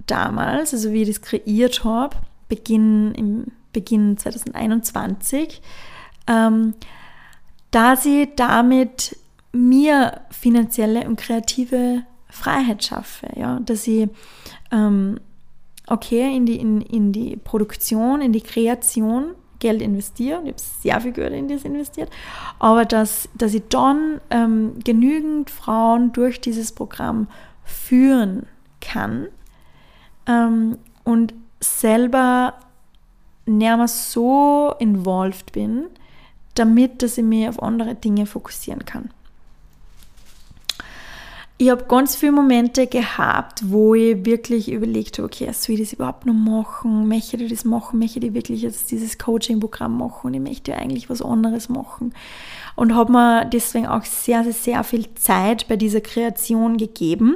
damals, 0.05 0.73
also 0.73 0.91
wie 0.91 1.01
ich 1.01 1.07
das 1.09 1.21
kreiert 1.21 1.83
habe, 1.83 2.15
Beginn, 2.47 3.13
im 3.15 3.47
Beginn 3.73 4.17
2021, 4.17 5.61
ähm, 6.27 6.73
da 7.71 7.95
sie 7.95 8.29
damit 8.35 9.17
mir 9.53 10.21
finanzielle 10.29 11.07
und 11.07 11.17
kreative 11.17 12.03
Freiheit 12.29 12.83
schaffe, 12.83 13.27
ja, 13.35 13.59
dass 13.59 13.87
ich 13.87 14.09
ähm, 14.71 15.19
okay 15.87 16.35
in 16.35 16.45
die, 16.45 16.57
in, 16.57 16.81
in 16.81 17.11
die 17.11 17.35
Produktion, 17.35 18.21
in 18.21 18.31
die 18.31 18.41
Kreation 18.41 19.35
Geld 19.59 19.81
investiere. 19.81 20.41
Ich 20.43 20.49
habe 20.49 20.53
sehr 20.57 21.01
viel 21.01 21.11
Geld 21.13 21.33
in 21.33 21.47
das 21.47 21.63
investiert. 21.63 22.09
Aber 22.59 22.83
dass, 22.83 23.29
dass 23.35 23.53
ich 23.53 23.63
dann 23.69 24.19
ähm, 24.29 24.73
genügend 24.83 25.49
Frauen 25.49 26.11
durch 26.11 26.41
dieses 26.41 26.73
Programm 26.73 27.27
führen 27.63 28.47
kann 28.81 29.27
ähm, 30.25 30.77
und 31.03 31.33
selber 31.61 32.55
mehr 33.45 33.87
so 33.87 34.73
involved 34.79 35.51
bin, 35.51 35.85
damit 36.55 37.01
dass 37.01 37.17
ich 37.17 37.23
mich 37.23 37.47
auf 37.47 37.61
andere 37.61 37.95
Dinge 37.95 38.25
fokussieren 38.25 38.85
kann 38.85 39.09
ich 41.61 41.69
habe 41.69 41.83
ganz 41.83 42.15
viele 42.15 42.31
Momente 42.31 42.87
gehabt, 42.87 43.69
wo 43.69 43.93
ich 43.93 44.25
wirklich 44.25 44.71
überlegt 44.71 45.19
habe, 45.19 45.27
okay, 45.27 45.47
soll 45.53 45.75
ich 45.75 45.81
das 45.81 45.93
überhaupt 45.93 46.25
noch 46.25 46.33
machen? 46.33 47.07
Möchte 47.07 47.37
ich 47.37 47.51
das 47.51 47.65
machen? 47.65 47.99
Möchte 47.99 48.19
ich 48.19 48.33
wirklich 48.33 48.63
jetzt 48.63 48.89
dieses 48.89 49.19
Coaching-Programm 49.19 49.95
machen? 49.95 50.25
Und 50.25 50.33
ich 50.33 50.41
möchte 50.41 50.75
eigentlich 50.75 51.07
was 51.07 51.21
anderes 51.21 51.69
machen. 51.69 52.15
Und 52.75 52.95
habe 52.95 53.11
mir 53.11 53.45
deswegen 53.45 53.85
auch 53.85 54.03
sehr, 54.05 54.43
sehr, 54.43 54.53
sehr 54.53 54.83
viel 54.83 55.13
Zeit 55.13 55.67
bei 55.67 55.75
dieser 55.75 56.01
Kreation 56.01 56.77
gegeben, 56.77 57.35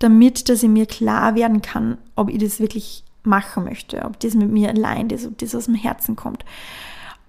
damit, 0.00 0.48
dass 0.48 0.64
ich 0.64 0.68
mir 0.68 0.86
klar 0.86 1.36
werden 1.36 1.62
kann, 1.62 1.96
ob 2.16 2.28
ich 2.28 2.38
das 2.38 2.58
wirklich 2.58 3.04
machen 3.22 3.64
möchte, 3.64 4.04
ob 4.04 4.18
das 4.20 4.34
mit 4.34 4.50
mir 4.50 4.70
allein 4.70 5.10
ist, 5.10 5.26
ob 5.26 5.38
das 5.38 5.54
aus 5.54 5.66
dem 5.66 5.74
Herzen 5.74 6.16
kommt. 6.16 6.44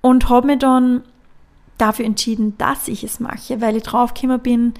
Und 0.01 0.29
habe 0.29 0.47
mir 0.47 0.57
dann 0.57 1.03
dafür 1.77 2.05
entschieden, 2.05 2.57
dass 2.57 2.87
ich 2.87 3.03
es 3.03 3.19
mache, 3.19 3.61
weil 3.61 3.75
ich 3.75 3.83
draufgekommen 3.83 4.39
bin, 4.39 4.73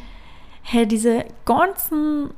hey, 0.62 0.88
diese 0.88 1.26
ganzen 1.46 2.30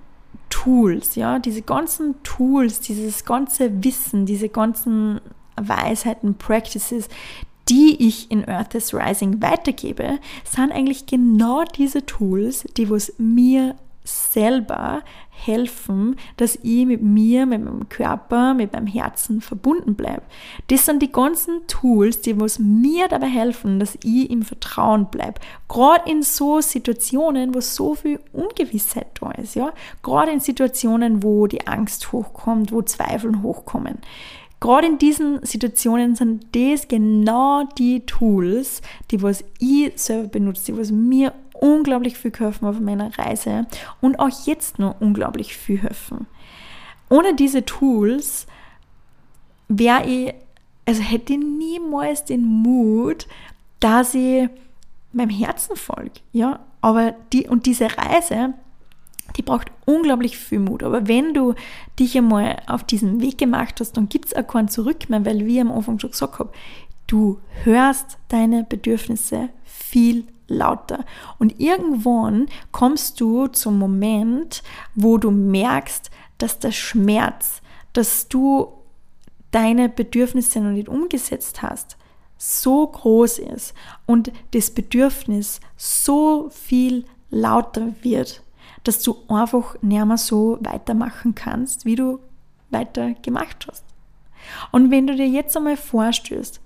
Tools, 0.50 1.16
ja, 1.16 1.40
diese 1.40 1.62
ganzen 1.62 2.22
Tools, 2.24 2.80
dieses 2.80 3.26
ganze 3.26 3.84
Wissen, 3.84 4.26
diese 4.26 4.50
ganzen 4.50 5.20
Weisheiten, 5.56 6.36
Practices, 6.36 7.10
die 7.70 8.08
ich 8.08 8.30
in 8.32 8.48
Earth 8.48 8.76
is 8.76 8.94
Rising 8.94 9.42
weitergebe, 9.42 10.20
sind 10.44 10.72
eigentlich 10.72 11.06
genau 11.06 11.64
diese 11.64 12.06
Tools, 12.06 12.66
die 12.78 12.90
was 12.90 13.14
mir 13.18 13.76
selber 14.04 15.04
helfen, 15.30 16.16
dass 16.38 16.58
ich 16.62 16.86
mit 16.86 17.02
mir, 17.02 17.46
mit 17.46 17.64
meinem 17.64 17.90
Körper, 17.90 18.54
mit 18.54 18.74
meinem 18.74 18.88
Herzen 18.88 19.42
verbunden 19.42 19.96
bleibe. 19.96 20.22
Das 20.68 20.86
sind 20.86 21.02
die 21.02 21.12
ganzen 21.12 21.66
Tools, 21.68 22.22
die 22.22 22.40
was 22.40 22.60
mir 22.60 23.08
dabei 23.08 23.28
helfen, 23.28 23.80
dass 23.80 23.98
ich 24.04 24.30
im 24.30 24.44
Vertrauen 24.44 25.08
bleibe. 25.08 25.42
Gerade 25.68 26.10
in 26.10 26.22
so 26.22 26.62
Situationen, 26.62 27.56
wo 27.56 27.62
so 27.62 27.96
viel 27.96 28.20
Ungewissheit 28.32 29.08
da 29.20 29.32
ist, 29.32 29.56
ja. 29.56 29.74
Gerade 30.02 30.32
in 30.32 30.40
Situationen, 30.40 31.24
wo 31.24 31.48
die 31.48 31.68
Angst 31.68 32.12
hochkommt, 32.12 32.72
wo 32.72 32.82
Zweifel 32.82 33.42
hochkommen. 33.42 34.00
Gerade 34.64 34.88
in 34.88 34.98
diesen 34.98 35.46
Situationen 35.46 36.16
sind 36.16 36.56
das 36.56 36.88
genau 36.88 37.66
die 37.78 38.06
Tools, 38.06 38.82
die 39.12 39.22
was 39.22 39.44
ich 39.60 39.92
selber 39.96 40.30
benutze, 40.30 40.72
die 40.72 40.78
was 40.78 40.90
mir 40.90 41.34
unglaublich 41.64 42.18
viel 42.18 42.32
geholfen 42.32 42.68
auf 42.68 42.82
meiner 42.82 43.18
Reise 43.18 43.66
und 44.02 44.20
auch 44.20 44.46
jetzt 44.46 44.80
noch 44.80 45.00
unglaublich 45.00 45.56
viel 45.56 45.82
helfen. 45.82 46.28
Ohne 47.10 47.36
diese 47.36 47.64
Tools 47.64 48.48
wäre 49.70 50.06
ich, 50.06 50.34
also 50.86 51.02
hätte 51.02 51.34
ich 51.34 51.40
niemals 51.40 52.26
den 52.26 52.44
Mut, 52.44 53.28
dass 53.80 54.14
ich 54.14 54.50
meinem 55.14 55.30
Herzen 55.30 55.78
folge, 55.78 56.20
ja. 56.34 56.60
Aber 56.82 57.16
die, 57.32 57.48
und 57.48 57.66
diese 57.66 57.88
Reise, 57.98 58.56
die 59.38 59.42
braucht 59.42 59.72
unglaublich 59.86 60.38
viel 60.38 60.60
Mut. 60.60 60.84
Aber 60.84 61.08
wenn 61.08 61.34
du 61.34 61.54
dich 61.98 62.18
einmal 62.18 62.62
auf 62.68 62.84
diesen 62.84 63.22
Weg 63.22 63.38
gemacht 63.38 63.80
hast, 63.80 63.96
dann 63.96 64.10
gibt 64.10 64.26
es 64.26 64.36
auch 64.36 64.46
keinen 64.46 64.68
Zurück 64.68 65.10
mehr, 65.10 65.26
weil 65.26 65.46
wie 65.46 65.56
ich 65.56 65.62
am 65.62 65.72
Anfang 65.72 65.98
schon 65.98 66.12
gesagt 66.12 66.40
habe, 66.40 66.52
du 67.08 67.40
hörst 67.64 68.18
deine 68.28 68.66
Bedürfnisse 68.66 69.48
viel 69.64 70.26
lauter. 70.54 71.06
Und 71.40 71.60
irgendwann 71.60 72.48
kommst 72.72 73.20
du 73.20 73.48
zum 73.48 73.78
Moment, 73.78 74.64
wo 74.96 75.18
du 75.18 75.32
merkst, 75.32 76.12
dass 76.38 76.60
der 76.60 76.72
Schmerz, 76.72 77.62
dass 77.94 78.28
du 78.28 78.74
deine 79.52 79.90
Bedürfnisse 79.90 80.60
noch 80.60 80.72
nicht 80.72 80.90
umgesetzt 80.90 81.62
hast, 81.62 81.98
so 82.38 82.88
groß 82.88 83.40
ist 83.40 83.74
und 84.06 84.32
das 84.52 84.72
Bedürfnis 84.72 85.62
so 85.78 86.50
viel 86.50 87.06
lauter 87.30 87.94
wird, 88.02 88.42
dass 88.84 89.02
du 89.02 89.16
einfach 89.30 89.76
nicht 89.82 90.06
mehr 90.06 90.18
so 90.18 90.58
weitermachen 90.62 91.36
kannst, 91.36 91.86
wie 91.86 91.96
du 91.96 92.20
weiter 92.70 93.14
gemacht 93.22 93.66
hast. 93.70 93.86
Und 94.72 94.92
wenn 94.92 95.08
du 95.08 95.16
dir 95.16 95.28
jetzt 95.28 95.56
einmal 95.56 95.78
vorstellst, 95.78 96.60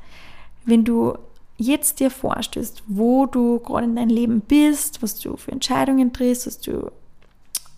wenn 0.66 0.84
du 0.84 1.18
jetzt 1.58 2.00
dir 2.00 2.10
vorstellst, 2.10 2.84
wo 2.88 3.26
du 3.26 3.60
gerade 3.60 3.86
in 3.86 3.96
deinem 3.96 4.10
Leben 4.10 4.42
bist, 4.42 5.02
was 5.02 5.20
du 5.20 5.38
für 5.38 5.52
Entscheidungen 5.52 6.14
triffst, 6.14 6.48
was 6.48 6.60
du 6.60 6.92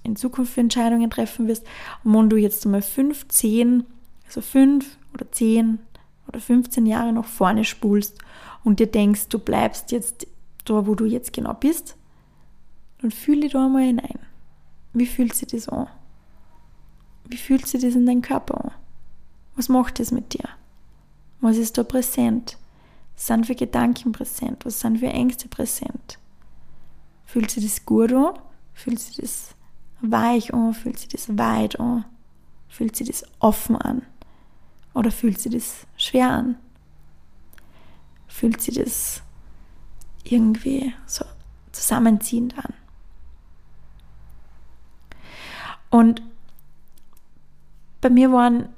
in 0.03 0.15
Zukunft 0.15 0.53
für 0.53 0.61
Entscheidungen 0.61 1.09
treffen 1.09 1.47
wirst, 1.47 1.65
und 2.03 2.13
wenn 2.13 2.29
du 2.29 2.37
jetzt 2.37 2.65
einmal 2.65 2.81
fünf, 2.81 3.27
zehn, 3.29 3.85
also 4.25 4.41
fünf 4.41 4.97
oder 5.13 5.31
zehn 5.31 5.79
oder 6.27 6.39
15 6.39 6.85
Jahre 6.85 7.11
nach 7.11 7.25
vorne 7.25 7.65
spulst 7.65 8.17
und 8.63 8.79
dir 8.79 8.87
denkst, 8.87 9.27
du 9.29 9.39
bleibst 9.39 9.91
jetzt 9.91 10.27
da, 10.65 10.85
wo 10.85 10.95
du 10.95 11.05
jetzt 11.05 11.33
genau 11.33 11.53
bist, 11.53 11.95
dann 13.01 13.11
fühle 13.11 13.41
dich 13.41 13.53
da 13.53 13.65
einmal 13.65 13.83
hinein. 13.83 14.19
Wie 14.93 15.05
fühlt 15.05 15.33
sich 15.33 15.47
das 15.49 15.69
an? 15.69 15.87
Wie 17.25 17.37
fühlt 17.37 17.65
sich 17.67 17.81
das 17.81 17.95
in 17.95 18.05
deinem 18.05 18.21
Körper 18.21 18.65
an? 18.65 18.71
Was 19.55 19.69
macht 19.69 19.99
das 19.99 20.11
mit 20.11 20.33
dir? 20.33 20.49
Was 21.41 21.57
ist 21.57 21.77
da 21.77 21.83
präsent? 21.83 22.57
Sind 23.19 23.47
für 23.47 23.55
Gedanken 23.55 24.13
präsent? 24.13 24.65
Was 24.65 24.79
sind 24.79 24.99
für 24.99 25.07
Ängste 25.07 25.49
präsent? 25.49 26.17
Fühlt 27.25 27.51
sich 27.51 27.65
das 27.65 27.85
gut 27.85 28.13
an? 28.13 28.39
Fühlt 28.73 28.97
sich 28.97 29.17
das 29.17 29.55
weich 29.99 30.53
an? 30.53 30.73
Fühlt 30.73 30.97
sich 30.99 31.09
das 31.09 31.37
weit 31.37 31.77
an? 31.81 32.05
Fühlt 32.69 32.95
sich 32.95 33.07
das 33.07 33.25
offen 33.39 33.75
an? 33.75 34.03
Oder 34.93 35.11
fühlt 35.11 35.37
sich 35.37 35.51
das 35.51 35.85
schwer 35.97 36.29
an? 36.29 36.55
Fühlt 38.29 38.61
sich 38.61 38.75
das 38.75 39.21
irgendwie 40.23 40.93
so 41.05 41.25
zusammenziehend 41.73 42.57
an? 42.57 42.73
Und 45.89 46.21
bei 47.99 48.09
mir 48.09 48.31
waren 48.31 48.69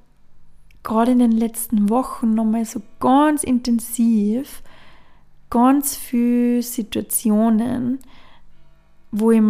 gerade 0.83 1.11
in 1.11 1.19
den 1.19 1.31
letzten 1.31 1.89
Wochen 1.89 2.33
nochmal 2.33 2.65
so 2.65 2.81
ganz 2.99 3.43
intensiv 3.43 4.63
ganz 5.51 5.95
viele 5.95 6.63
Situationen, 6.63 7.99
wo 9.11 9.29
ich 9.31 9.41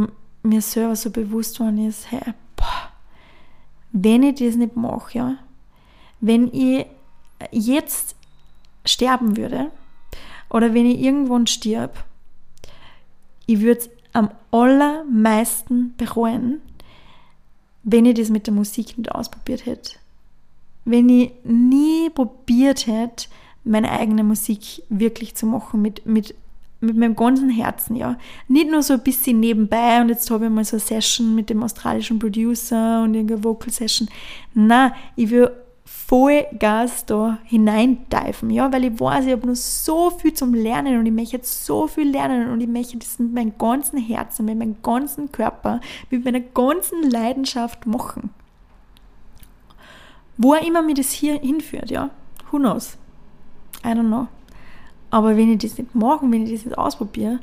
mir 0.43 0.61
selber 0.61 0.97
so 0.97 1.11
bewusst 1.11 1.59
worden 1.61 1.87
ist, 1.87 2.11
hey, 2.11 2.33
boah, 2.57 2.91
wenn 3.93 4.23
ich 4.23 4.39
das 4.39 4.55
nicht 4.55 4.75
mache, 4.75 5.17
ja, 5.17 5.37
wenn 6.19 6.51
ich 6.53 6.87
jetzt 7.51 8.15
sterben 8.83 9.37
würde 9.37 9.71
oder 10.49 10.73
wenn 10.73 10.87
ich 10.87 10.99
irgendwann 10.99 11.47
stirb, 11.47 12.03
ich 13.45 13.61
würde 13.61 13.81
es 13.81 13.89
am 14.13 14.31
allermeisten 14.51 15.95
bereuen, 15.97 16.61
wenn 17.83 18.05
ich 18.05 18.15
das 18.15 18.29
mit 18.29 18.47
der 18.47 18.53
Musik 18.53 18.97
nicht 18.97 19.11
ausprobiert 19.11 19.65
hätte. 19.65 20.00
Wenn 20.85 21.09
ich 21.09 21.31
nie 21.43 22.09
probiert 22.09 22.87
hätte, 22.87 23.27
meine 23.63 23.91
eigene 23.91 24.23
Musik 24.23 24.83
wirklich 24.89 25.35
zu 25.35 25.45
machen, 25.45 25.81
mit, 25.81 26.05
mit, 26.05 26.33
mit 26.79 26.97
meinem 26.97 27.15
ganzen 27.15 27.49
Herzen, 27.49 27.95
ja. 27.95 28.17
Nicht 28.47 28.71
nur 28.71 28.81
so 28.81 28.93
ein 28.93 29.03
bisschen 29.03 29.39
nebenbei 29.39 30.01
und 30.01 30.09
jetzt 30.09 30.29
habe 30.31 30.45
ich 30.45 30.51
mal 30.51 30.65
so 30.65 30.77
eine 30.77 30.81
Session 30.81 31.35
mit 31.35 31.49
dem 31.49 31.61
australischen 31.61 32.17
Producer 32.17 33.03
und 33.03 33.13
irgendeine 33.13 33.43
Vocal 33.43 33.71
Session. 33.71 34.09
Nein, 34.53 34.91
ich 35.15 35.29
will 35.29 35.51
voll 36.11 36.45
Gas 36.59 37.05
da 37.05 37.37
hineinteifen, 37.45 38.49
ja, 38.49 38.71
weil 38.73 38.83
ich 38.83 38.99
weiß, 38.99 39.25
ich 39.25 39.31
habe 39.31 39.47
noch 39.47 39.55
so 39.55 40.09
viel 40.09 40.33
zum 40.33 40.53
Lernen 40.53 40.99
und 40.99 41.05
ich 41.05 41.11
möchte 41.11 41.37
jetzt 41.37 41.65
so 41.65 41.87
viel 41.87 42.09
lernen 42.09 42.49
und 42.49 42.59
ich 42.59 42.67
möchte 42.67 42.97
das 42.97 43.17
mit 43.19 43.33
meinem 43.33 43.57
ganzen 43.57 43.97
Herzen, 43.97 44.45
mit 44.45 44.57
meinem 44.57 44.75
ganzen 44.83 45.31
Körper, 45.31 45.79
mit 46.09 46.25
meiner 46.25 46.41
ganzen 46.41 47.09
Leidenschaft 47.09 47.85
machen. 47.85 48.31
Wo 50.37 50.53
er 50.53 50.65
immer 50.65 50.81
mir 50.81 50.95
das 50.95 51.11
hier 51.11 51.39
hinführt, 51.39 51.91
ja, 51.91 52.09
who 52.51 52.57
knows? 52.57 52.97
I 53.83 53.89
don't 53.89 54.07
know. 54.07 54.27
Aber 55.09 55.35
wenn 55.35 55.51
ich 55.51 55.59
das 55.59 55.77
nicht 55.77 55.93
mache, 55.93 56.29
wenn 56.29 56.45
ich 56.45 56.53
das 56.53 56.65
nicht 56.65 56.77
ausprobiere, 56.77 57.39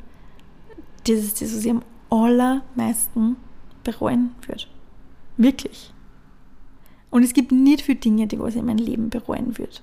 das 1.05 1.17
ist 1.19 1.41
das, 1.41 1.55
was 1.55 1.65
ich 1.65 1.71
am 1.71 1.83
allermeisten 2.09 3.37
bereuen 3.83 4.35
würde. 4.45 4.63
Wirklich. 5.37 5.93
Und 7.11 7.23
es 7.23 7.33
gibt 7.33 7.51
nicht 7.51 7.81
viele 7.81 7.99
Dinge, 7.99 8.27
die 8.27 8.39
was 8.39 8.55
ich 8.55 8.59
in 8.59 8.65
meinem 8.65 8.77
Leben 8.77 9.09
bereuen 9.09 9.57
würde. 9.57 9.77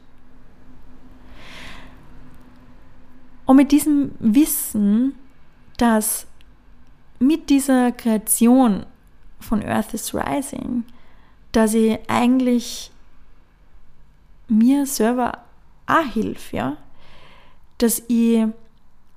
Und 3.47 3.57
mit 3.57 3.71
diesem 3.73 4.13
Wissen, 4.19 5.15
dass 5.77 6.27
mit 7.19 7.49
dieser 7.49 7.93
Kreation 7.93 8.85
von 9.41 9.63
Earth 9.63 9.95
is 9.95 10.15
Rising, 10.15 10.85
dass 11.53 11.75
ich 11.75 11.99
eigentlich 12.09 12.91
mir 14.49 14.87
selber 14.87 15.39
auch 15.87 16.13
hilfe, 16.13 16.57
ja? 16.57 16.77
dass 17.79 18.03
ich, 18.09 18.47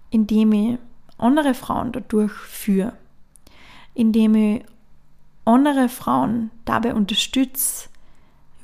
indem 0.09 0.51
ich 0.53 0.77
andere 1.17 1.53
Frauen 1.53 1.91
dadurch 1.91 2.31
führe, 2.31 2.93
indem 3.93 4.35
ich 4.35 4.65
andere 5.45 5.89
Frauen 5.89 6.51
dabei 6.65 6.93
unterstütze, 6.93 7.89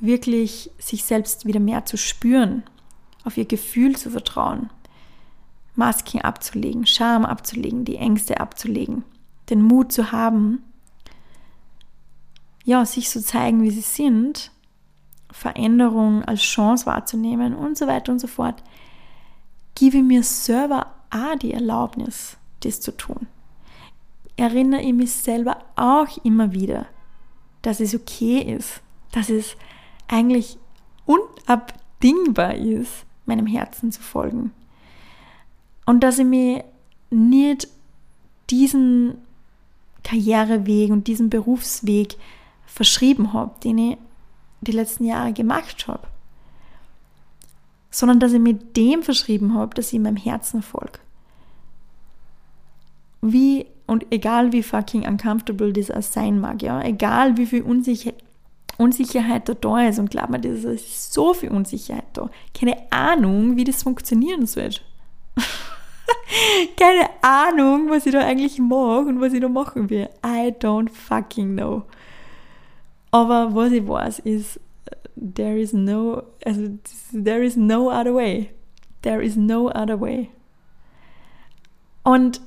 wirklich 0.00 0.70
sich 0.78 1.04
selbst 1.04 1.46
wieder 1.46 1.60
mehr 1.60 1.84
zu 1.84 1.96
spüren, 1.96 2.62
auf 3.24 3.36
ihr 3.36 3.46
Gefühl 3.46 3.96
zu 3.96 4.10
vertrauen, 4.10 4.70
Masken 5.74 6.22
abzulegen, 6.22 6.86
Scham 6.86 7.24
abzulegen, 7.24 7.84
die 7.84 7.96
Ängste 7.96 8.40
abzulegen, 8.40 9.04
den 9.50 9.62
Mut 9.62 9.92
zu 9.92 10.12
haben, 10.12 10.62
ja, 12.64 12.84
sich 12.84 13.08
zu 13.08 13.22
zeigen, 13.22 13.62
wie 13.62 13.70
sie 13.70 13.80
sind, 13.80 14.50
Veränderung 15.30 16.24
als 16.24 16.40
Chance 16.40 16.86
wahrzunehmen 16.86 17.54
und 17.54 17.76
so 17.76 17.86
weiter 17.86 18.12
und 18.12 18.18
so 18.18 18.26
fort, 18.26 18.62
gebe 19.74 20.02
mir 20.02 20.22
selber 20.22 20.86
auch 21.10 21.36
die 21.38 21.52
Erlaubnis, 21.52 22.36
das 22.60 22.80
zu 22.80 22.96
tun. 22.96 23.26
Erinnere 24.36 24.82
ich 24.82 24.92
mich 24.92 25.12
selber 25.12 25.58
auch 25.76 26.24
immer 26.24 26.52
wieder, 26.52 26.86
dass 27.62 27.80
es 27.80 27.94
okay 27.94 28.40
ist, 28.40 28.82
dass 29.12 29.28
es 29.30 29.56
eigentlich 30.08 30.58
unabdingbar 31.06 32.54
ist, 32.54 33.04
meinem 33.24 33.46
Herzen 33.46 33.92
zu 33.92 34.02
folgen. 34.02 34.52
Und 35.84 36.00
dass 36.00 36.18
ich 36.18 36.26
mir 36.26 36.64
nicht 37.10 37.68
diesen 38.50 39.18
Karriereweg 40.02 40.90
und 40.90 41.06
diesen 41.06 41.30
Berufsweg 41.30 42.16
verschrieben 42.66 43.32
habe, 43.32 43.58
den 43.64 43.78
ich 43.78 43.98
die 44.66 44.72
letzten 44.72 45.04
Jahre 45.04 45.32
gemacht 45.32 45.86
habe, 45.88 46.06
sondern 47.90 48.20
dass 48.20 48.32
ich 48.32 48.40
mir 48.40 48.54
dem 48.54 49.02
verschrieben 49.02 49.54
habe, 49.54 49.74
dass 49.74 49.92
ich 49.92 49.98
meinem 49.98 50.16
Herzen 50.16 50.62
folge. 50.62 50.98
Wie 53.22 53.66
und 53.86 54.06
egal 54.10 54.52
wie 54.52 54.62
fucking 54.62 55.06
uncomfortable 55.06 55.72
das 55.72 55.90
auch 55.90 56.02
sein 56.02 56.40
mag, 56.40 56.62
ja, 56.62 56.82
egal 56.82 57.36
wie 57.36 57.46
viel 57.46 57.62
Unsicher 57.62 58.12
Unsicherheit 58.78 59.48
da 59.48 59.54
da 59.54 59.88
ist 59.88 59.98
und 59.98 60.10
glaub 60.10 60.28
mir, 60.28 60.38
das 60.38 60.64
ist 60.64 61.12
so 61.14 61.32
viel 61.32 61.50
Unsicherheit 61.50 62.04
da. 62.12 62.28
Keine 62.52 62.76
Ahnung, 62.90 63.56
wie 63.56 63.64
das 63.64 63.82
funktionieren 63.82 64.46
soll. 64.46 64.70
Keine 66.76 67.08
Ahnung, 67.22 67.88
was 67.88 68.04
ich 68.04 68.12
da 68.12 68.20
eigentlich 68.20 68.58
mache 68.58 69.06
und 69.06 69.20
was 69.20 69.32
ich 69.32 69.40
da 69.40 69.48
machen 69.48 69.88
will. 69.88 70.08
I 70.24 70.52
don't 70.60 70.90
fucking 70.90 71.56
know. 71.56 71.84
Aber 73.16 73.54
was 73.54 73.72
ich 73.72 73.88
weiß, 73.88 74.18
ist, 74.18 74.60
there 75.16 75.58
is 75.58 75.72
no, 75.72 76.22
also, 76.44 76.78
there 77.14 77.42
is 77.42 77.56
no 77.56 77.88
other 77.88 78.14
way. 78.14 78.50
There 79.00 79.22
is 79.22 79.38
no 79.38 79.70
other 79.70 79.98
way. 79.98 80.28
Und 82.02 82.42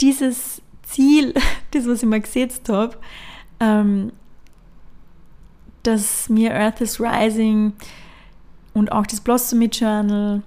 dieses 0.00 0.60
Ziel, 0.82 1.32
das, 1.70 1.86
was 1.86 2.02
ich 2.02 2.08
mir 2.08 2.18
gesetzt 2.18 2.68
habe, 2.68 2.96
ähm, 3.60 4.10
dass 5.84 6.28
mir 6.28 6.52
Earth 6.52 6.80
is 6.80 6.98
Rising 6.98 7.74
und 8.74 8.90
auch 8.90 9.06
das 9.06 9.20
Blossom 9.20 9.62
Journal 9.62 10.42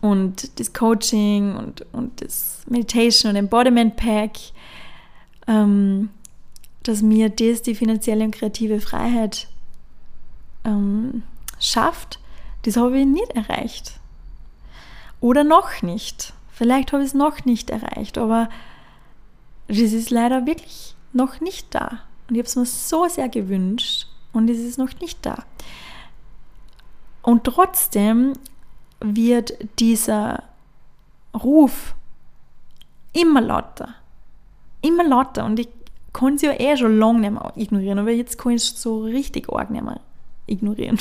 und 0.00 0.58
das 0.58 0.72
Coaching 0.72 1.56
und, 1.56 1.84
und 1.92 2.22
das 2.22 2.64
Meditation 2.70 3.32
und 3.32 3.36
Embodiment 3.36 3.96
Pack, 3.96 4.38
ähm, 5.46 6.08
dass 6.82 7.02
mir 7.02 7.30
das 7.30 7.62
die 7.62 7.74
finanzielle 7.74 8.24
und 8.24 8.34
kreative 8.34 8.80
Freiheit 8.80 9.48
ähm, 10.64 11.22
schafft, 11.58 12.18
das 12.62 12.76
habe 12.76 12.98
ich 12.98 13.06
nicht 13.06 13.30
erreicht. 13.32 14.00
Oder 15.20 15.44
noch 15.44 15.82
nicht. 15.82 16.32
Vielleicht 16.50 16.92
habe 16.92 17.02
ich 17.02 17.08
es 17.08 17.14
noch 17.14 17.44
nicht 17.44 17.70
erreicht, 17.70 18.18
aber 18.18 18.48
das 19.68 19.78
ist 19.78 20.10
leider 20.10 20.46
wirklich 20.46 20.94
noch 21.12 21.40
nicht 21.40 21.74
da. 21.74 22.00
Und 22.28 22.34
ich 22.34 22.38
habe 22.38 22.48
es 22.48 22.56
mir 22.56 22.66
so 22.66 23.08
sehr 23.08 23.28
gewünscht 23.28 24.06
und 24.32 24.48
es 24.48 24.58
ist 24.58 24.78
noch 24.78 24.98
nicht 25.00 25.24
da. 25.24 25.44
Und 27.22 27.44
trotzdem 27.44 28.32
wird 29.00 29.52
dieser 29.78 30.42
Ruf 31.34 31.94
immer 33.12 33.40
lauter. 33.40 33.94
Immer 34.80 35.04
lauter. 35.04 35.44
Und 35.44 35.58
ich 35.58 35.68
kann 36.12 36.34
es 36.34 36.42
ja 36.42 36.52
eh 36.52 36.76
schon 36.76 36.98
lange 36.98 37.20
nicht 37.20 37.32
mehr 37.32 37.52
ignorieren, 37.56 37.98
aber 37.98 38.10
jetzt 38.10 38.38
kann 38.38 38.52
ich 38.52 38.62
so 38.62 39.02
richtig 39.02 39.50
arg 39.50 39.70
nicht 39.70 39.84
mehr 39.84 40.00
ignorieren. 40.46 40.98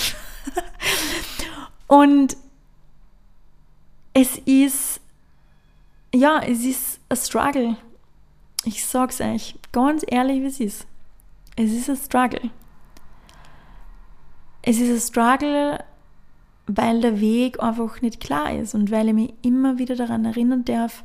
und 1.88 2.38
es 4.13 4.38
ist, 4.39 5.02
ja, 6.13 6.41
es 6.41 6.63
ist 6.63 7.00
ein 7.10 7.17
Struggle. 7.17 7.78
Ich 8.63 8.86
sag's 8.86 9.21
euch 9.21 9.56
ganz 9.71 10.04
ehrlich, 10.08 10.41
wie 10.41 10.47
es 10.47 10.60
ist. 10.60 10.88
Es 11.56 11.71
ist 11.71 11.89
ein 11.89 11.97
Struggle. 11.97 12.50
Es 14.62 14.80
ist 14.80 14.89
ein 14.89 15.00
Struggle, 15.00 15.84
weil 16.67 17.02
der 17.02 17.19
Weg 17.19 17.62
einfach 17.62 18.02
nicht 18.02 18.19
klar 18.19 18.54
ist 18.54 18.76
und 18.76 18.91
weil 18.91 19.08
ich 19.08 19.13
mich 19.13 19.34
immer 19.41 19.78
wieder 19.78 19.95
daran 19.95 20.26
erinnern 20.26 20.63
darf, 20.63 21.04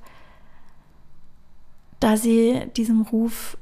dass 2.01 2.25
ich 2.25 2.73
diesem 2.75 3.03
Ruf 3.03 3.57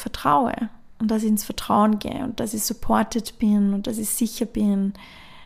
vertraue 0.00 0.70
und 0.98 1.10
dass 1.10 1.22
ich 1.22 1.28
ins 1.28 1.44
Vertrauen 1.44 1.98
gehe 1.98 2.24
und 2.24 2.40
dass 2.40 2.54
ich 2.54 2.62
supported 2.62 3.38
bin 3.38 3.74
und 3.74 3.86
dass 3.86 3.98
ich 3.98 4.08
sicher 4.08 4.46
bin, 4.46 4.92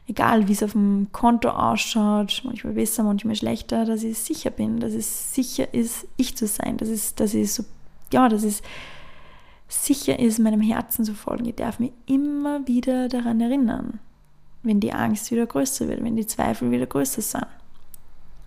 egal 0.07 0.49
wie 0.49 0.53
es 0.53 0.63
auf 0.63 0.73
dem 0.73 1.09
Konto 1.13 1.49
ausschaut, 1.49 2.43
manchmal 2.45 2.75
besser, 2.75 3.03
manchmal 3.03 3.37
schlechter, 3.37 3.85
dass 3.85 4.03
ich 4.03 4.19
sicher 4.19 4.51
bin, 4.51 4.81
dass 4.81 4.93
es 4.93 5.35
sicher 5.35 5.73
ist, 5.73 6.07
ich 6.17 6.37
zu 6.37 6.47
sein, 6.47 6.77
dass 6.77 6.89
es, 6.89 7.15
dass 7.15 7.35
ich 7.35 7.53
so, 7.53 7.65
ja, 8.13 8.29
dass 8.29 8.43
es 8.43 8.63
sicher 9.69 10.19
ist, 10.19 10.39
meinem 10.39 10.61
Herzen 10.61 11.05
zu 11.05 11.15
folgen. 11.15 11.47
Ich 11.47 11.55
darf 11.55 11.79
mich 11.79 11.93
immer 12.07 12.67
wieder 12.67 13.09
daran 13.09 13.41
erinnern, 13.41 13.99
wenn 14.63 14.81
die 14.81 14.93
Angst 14.93 15.31
wieder 15.31 15.47
größer 15.47 15.89
wird, 15.89 16.03
wenn 16.05 16.17
die 16.17 16.27
Zweifel 16.27 16.71
wieder 16.71 16.87
größer 16.87 17.23
sind. 17.23 17.47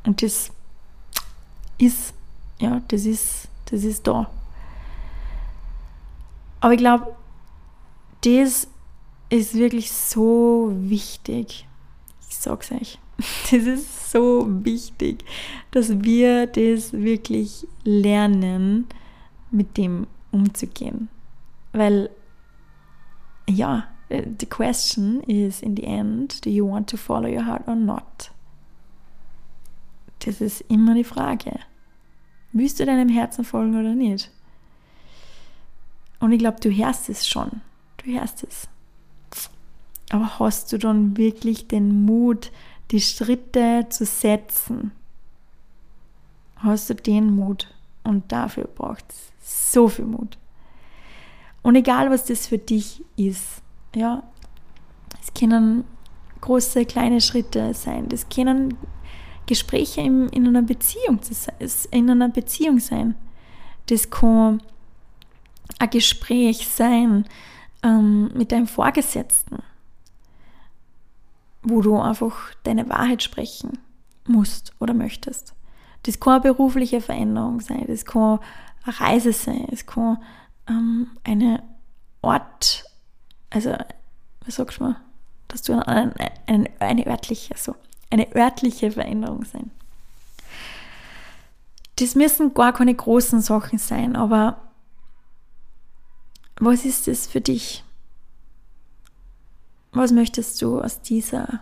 Und 0.06 0.22
das 0.22 0.52
ist, 1.78 2.14
ja, 2.60 2.82
das 2.88 3.06
ist, 3.06 3.48
das 3.66 3.84
ist 3.84 4.06
da. 4.08 4.30
Aber 6.60 6.74
ich 6.74 6.80
glaube, 6.80 7.16
das 8.22 8.68
ist 9.30 9.56
wirklich 9.56 9.92
so 9.92 10.72
wichtig. 10.74 11.68
Ich 12.30 12.38
sag's 12.38 12.72
euch. 12.72 13.00
Das 13.52 13.64
ist 13.64 14.12
so 14.12 14.46
wichtig, 14.64 15.26
dass 15.72 16.04
wir 16.04 16.46
das 16.46 16.94
wirklich 16.94 17.68
lernen, 17.84 18.86
mit 19.50 19.78
dem 19.78 20.06
umzugehen. 20.32 21.10
Weil, 21.74 22.12
ja, 23.50 23.86
the 24.10 24.46
question 24.46 25.22
is 25.24 25.62
in 25.62 25.76
the 25.76 25.84
end, 25.84 26.46
do 26.46 26.50
you 26.50 26.70
want 26.70 26.90
to 26.90 26.98
follow 26.98 27.28
your 27.28 27.46
heart 27.46 27.68
or 27.68 27.76
not? 27.76 28.32
Das 30.20 30.42
ist 30.42 30.62
immer 30.70 30.94
die 30.94 31.04
Frage. 31.04 31.60
Willst 32.52 32.80
du 32.80 32.86
deinem 32.86 33.10
Herzen 33.10 33.44
folgen 33.44 33.80
oder 33.80 33.94
nicht? 33.94 34.32
Und 36.20 36.32
ich 36.32 36.40
glaube, 36.40 36.60
du 36.60 36.70
hörst 36.72 37.10
es 37.10 37.28
schon. 37.28 37.62
Du 37.98 38.12
hörst 38.12 38.44
es. 38.44 38.68
Aber 40.10 40.40
hast 40.40 40.72
du 40.72 40.78
dann 40.78 41.18
wirklich 41.18 41.68
den 41.68 42.06
Mut, 42.06 42.52
die 42.92 43.02
Schritte 43.02 43.88
zu 43.90 44.06
setzen? 44.06 44.92
Hast 46.58 46.90
du 46.90 46.96
den 46.96 47.36
Mut? 47.36 47.74
Und 48.04 48.32
dafür 48.32 48.66
braucht 48.66 49.06
es 49.10 49.72
so 49.74 49.90
viel 49.90 50.06
Mut. 50.06 50.38
Und 51.62 51.76
egal, 51.76 52.10
was 52.10 52.26
das 52.26 52.48
für 52.48 52.58
dich 52.58 53.04
ist, 53.18 53.62
ja, 53.94 54.24
es 55.22 55.34
können 55.34 55.84
große, 56.40 56.86
kleine 56.86 57.20
Schritte 57.20 57.74
sein, 57.74 58.08
das 58.08 58.30
können 58.30 58.78
Gespräche 59.48 60.02
in, 60.02 60.30
in 60.30 60.48
einer 60.48 60.62
Beziehung 60.62 61.20
in 61.92 62.10
einer 62.10 62.30
Beziehung 62.30 62.80
sein. 62.80 63.16
Das 63.88 64.10
kann 64.10 64.62
ein 65.80 65.90
Gespräch 65.90 66.68
sein 66.68 67.26
ähm, 67.84 68.32
mit 68.34 68.52
deinem 68.52 68.68
Vorgesetzten, 68.68 69.58
wo 71.64 71.82
du 71.82 72.00
einfach 72.00 72.54
deine 72.64 72.90
Wahrheit 72.90 73.24
sprechen 73.24 73.78
musst 74.26 74.74
oder 74.80 74.94
möchtest. 74.94 75.54
Das 76.04 76.20
kann 76.20 76.34
eine 76.34 76.42
berufliche 76.54 77.02
Veränderung 77.02 77.60
sein, 77.60 77.86
das 77.88 78.06
kann 78.06 78.40
eine 78.84 79.00
Reise 79.00 79.34
sein, 79.34 79.68
es 79.72 79.86
kann 79.86 80.18
ähm, 80.68 81.08
eine 81.24 81.64
Ort, 82.22 82.86
also 83.50 83.76
was 84.46 84.56
sagst 84.56 84.80
du 84.80 84.86
mal, 84.86 84.96
dass 85.48 85.62
du 85.62 85.74
eine, 85.74 86.14
eine, 86.46 86.70
eine 86.80 87.08
örtliche, 87.08 87.56
so, 87.58 87.76
eine 88.10 88.34
örtliche 88.36 88.92
Veränderung 88.92 89.46
sein. 89.46 89.72
Das 91.98 92.16
müssen 92.16 92.54
gar 92.54 92.74
keine 92.74 92.94
großen 92.94 93.42
Sachen 93.42 93.80
sein, 93.80 94.16
aber 94.16 94.67
was 96.60 96.86
ist 96.86 97.08
es 97.08 97.28
für 97.28 97.42
dich? 97.42 97.84
Was 99.92 100.12
möchtest 100.12 100.62
du 100.62 100.80
aus 100.82 101.02
dieser 101.02 101.62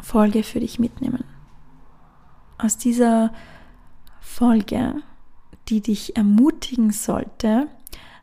Folge 0.00 0.42
für 0.42 0.60
dich 0.60 0.78
mitnehmen? 0.78 1.24
Aus 2.58 2.76
dieser 2.76 3.32
Folge, 4.20 5.02
die 5.68 5.80
dich 5.80 6.16
ermutigen 6.16 6.90
sollte, 6.92 7.68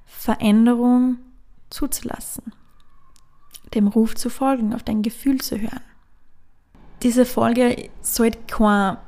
Veränderung 0.05 1.17
zuzulassen, 1.69 2.53
dem 3.73 3.87
Ruf 3.87 4.15
zu 4.15 4.29
folgen, 4.29 4.73
auf 4.73 4.83
dein 4.83 5.01
Gefühl 5.01 5.41
zu 5.41 5.59
hören. 5.59 5.81
Diese 7.01 7.25
Folge 7.25 7.89
sollte 8.01 8.39
keine 8.47 8.99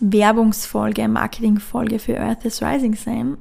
Werbungsfolge, 0.00 1.08
Marketingfolge 1.08 1.98
für 1.98 2.20
Earth 2.20 2.44
is 2.44 2.62
Rising 2.62 2.94
sein, 2.94 3.38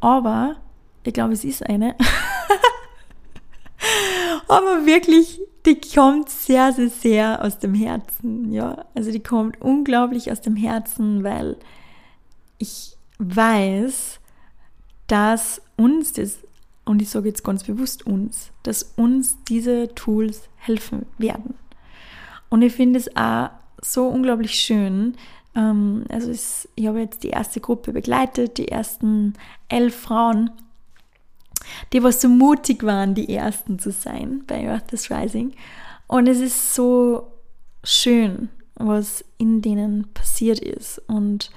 aber 0.00 0.56
ich 1.04 1.12
glaube, 1.12 1.34
es 1.34 1.44
ist 1.44 1.64
eine. 1.64 1.94
aber 4.48 4.86
wirklich, 4.86 5.40
die 5.66 5.80
kommt 5.80 6.28
sehr, 6.28 6.72
sehr, 6.72 6.88
sehr 6.88 7.44
aus 7.44 7.58
dem 7.58 7.74
Herzen. 7.74 8.52
Ja, 8.52 8.84
also 8.94 9.10
die 9.10 9.22
kommt 9.22 9.60
unglaublich 9.60 10.32
aus 10.32 10.40
dem 10.40 10.56
Herzen, 10.56 11.22
weil 11.22 11.56
ich 12.58 12.96
weiß, 13.18 14.20
dass 15.06 15.60
uns 15.76 16.12
das 16.12 16.38
und 16.84 17.00
ich 17.00 17.08
sage 17.08 17.28
jetzt 17.28 17.44
ganz 17.44 17.64
bewusst 17.64 18.06
uns, 18.06 18.50
dass 18.62 18.94
uns 18.96 19.36
diese 19.48 19.94
Tools 19.94 20.48
helfen 20.56 21.06
werden. 21.18 21.54
Und 22.50 22.62
ich 22.62 22.74
finde 22.74 22.98
es 22.98 23.14
auch 23.16 23.50
so 23.80 24.06
unglaublich 24.06 24.54
schön. 24.54 25.16
Ähm, 25.54 26.04
also 26.08 26.30
ich 26.30 26.86
habe 26.86 27.00
jetzt 27.00 27.22
die 27.22 27.30
erste 27.30 27.60
Gruppe 27.60 27.92
begleitet, 27.92 28.58
die 28.58 28.68
ersten 28.68 29.34
elf 29.68 29.94
Frauen, 29.94 30.50
die 31.92 32.02
was 32.02 32.20
so 32.20 32.28
mutig 32.28 32.82
waren, 32.82 33.14
die 33.14 33.34
ersten 33.34 33.78
zu 33.78 33.90
sein 33.90 34.42
bei 34.46 34.68
Earth 34.68 34.92
is 34.92 35.10
Rising. 35.10 35.52
Und 36.06 36.26
es 36.26 36.40
ist 36.40 36.74
so 36.74 37.32
schön, 37.82 38.48
was 38.74 39.24
in 39.38 39.62
denen 39.62 40.12
passiert 40.12 40.58
ist 40.58 40.98
und 41.06 41.50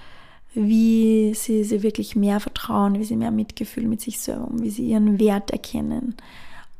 wie 0.54 1.34
sie 1.36 1.64
sie 1.64 1.84
wirklich 1.84 2.16
mehr 2.16 2.40
vertrauen, 2.40 3.00
wie 3.00 3.04
sie 3.04 3.16
mehr 3.16 3.32
Mitgefühl 3.32 3.88
mit 3.88 4.02
sich 4.02 4.20
selber 4.20 4.44
haben, 4.44 4.64
wie 4.64 4.70
sie 4.70 4.90
ihren 4.90 5.20
Wert 5.20 5.52
erkennen 5.52 6.16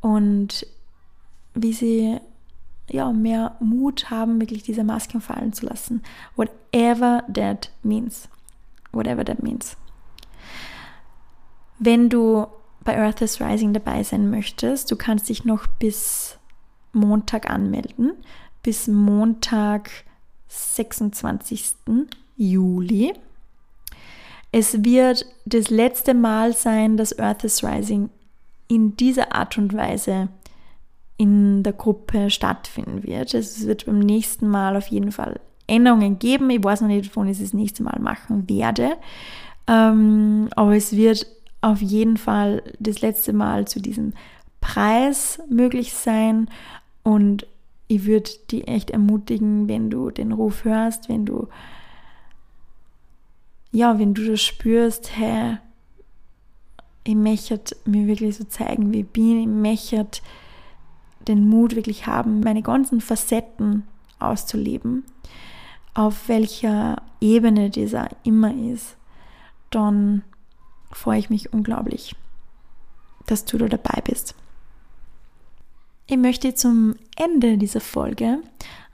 und 0.00 0.66
wie 1.54 1.72
sie 1.72 2.18
ja, 2.90 3.12
mehr 3.12 3.56
Mut 3.60 4.10
haben, 4.10 4.40
wirklich 4.40 4.62
diese 4.62 4.84
Masken 4.84 5.20
fallen 5.20 5.52
zu 5.52 5.66
lassen. 5.66 6.02
Whatever 6.36 7.22
that 7.32 7.70
means. 7.82 8.28
Whatever 8.92 9.24
that 9.24 9.42
means. 9.42 9.76
Wenn 11.78 12.08
du 12.08 12.46
bei 12.88 12.98
Earth 12.98 13.20
is 13.20 13.38
Rising 13.38 13.74
dabei 13.74 14.02
sein 14.02 14.30
möchtest, 14.30 14.90
du 14.90 14.96
kannst 14.96 15.28
dich 15.28 15.44
noch 15.44 15.66
bis 15.66 16.38
Montag 16.94 17.50
anmelden. 17.50 18.12
Bis 18.62 18.88
Montag, 18.88 19.90
26. 20.48 21.74
Juli. 22.38 23.12
Es 24.52 24.82
wird 24.86 25.26
das 25.44 25.68
letzte 25.68 26.14
Mal 26.14 26.54
sein, 26.54 26.96
dass 26.96 27.18
Earth 27.18 27.44
is 27.44 27.62
Rising 27.62 28.08
in 28.68 28.96
dieser 28.96 29.34
Art 29.34 29.58
und 29.58 29.74
Weise 29.74 30.28
in 31.18 31.62
der 31.62 31.74
Gruppe 31.74 32.30
stattfinden 32.30 33.02
wird. 33.02 33.34
Es 33.34 33.66
wird 33.66 33.84
beim 33.84 33.98
nächsten 33.98 34.48
Mal 34.48 34.78
auf 34.78 34.86
jeden 34.86 35.12
Fall 35.12 35.40
Änderungen 35.66 36.18
geben. 36.18 36.48
Ich 36.48 36.64
weiß 36.64 36.80
noch 36.80 36.88
nicht, 36.88 37.10
wovon 37.10 37.28
ich 37.28 37.38
das 37.38 37.52
nächste 37.52 37.82
Mal 37.82 37.98
machen 38.00 38.48
werde. 38.48 38.92
Ähm, 39.66 40.48
aber 40.56 40.74
es 40.74 40.96
wird 40.96 41.26
auf 41.60 41.82
jeden 41.82 42.16
Fall 42.16 42.62
das 42.78 43.00
letzte 43.00 43.32
Mal 43.32 43.66
zu 43.66 43.80
diesem 43.80 44.12
Preis 44.60 45.40
möglich 45.48 45.92
sein. 45.92 46.48
Und 47.02 47.46
ich 47.88 48.04
würde 48.04 48.30
dich 48.50 48.68
echt 48.68 48.90
ermutigen, 48.90 49.68
wenn 49.68 49.90
du 49.90 50.10
den 50.10 50.32
Ruf 50.32 50.64
hörst, 50.64 51.08
wenn 51.08 51.24
du, 51.24 51.48
ja, 53.72 53.98
wenn 53.98 54.14
du 54.14 54.26
das 54.26 54.42
spürst, 54.42 55.16
hey, 55.16 55.58
ich 57.04 57.14
möchte 57.14 57.76
mir 57.86 58.06
wirklich 58.06 58.36
so 58.36 58.44
zeigen, 58.44 58.92
wie 58.92 59.00
ich 59.00 59.08
bin, 59.08 59.40
ich 59.40 59.46
möchte 59.46 60.20
den 61.26 61.48
Mut 61.48 61.74
wirklich 61.74 62.06
haben, 62.06 62.40
meine 62.40 62.62
ganzen 62.62 63.00
Facetten 63.00 63.84
auszuleben, 64.18 65.04
auf 65.94 66.28
welcher 66.28 67.02
Ebene 67.20 67.70
dieser 67.70 68.08
immer 68.24 68.54
ist, 68.54 68.96
dann 69.70 70.22
freue 70.90 71.18
ich 71.18 71.30
mich 71.30 71.52
unglaublich, 71.52 72.14
dass 73.26 73.44
du 73.44 73.58
da 73.58 73.66
dabei 73.66 74.00
bist. 74.02 74.34
Ich 76.06 76.16
möchte 76.16 76.54
zum 76.54 76.96
Ende 77.16 77.58
dieser 77.58 77.80
Folge 77.80 78.42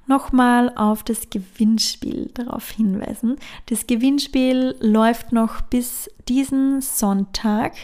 nochmal 0.06 0.72
auf 0.76 1.02
das 1.02 1.30
Gewinnspiel 1.30 2.30
darauf 2.34 2.70
hinweisen. 2.70 3.36
Das 3.66 3.86
Gewinnspiel 3.86 4.74
läuft 4.80 5.32
noch 5.32 5.60
bis 5.60 6.10
diesen 6.28 6.80
Sonntag 6.80 7.74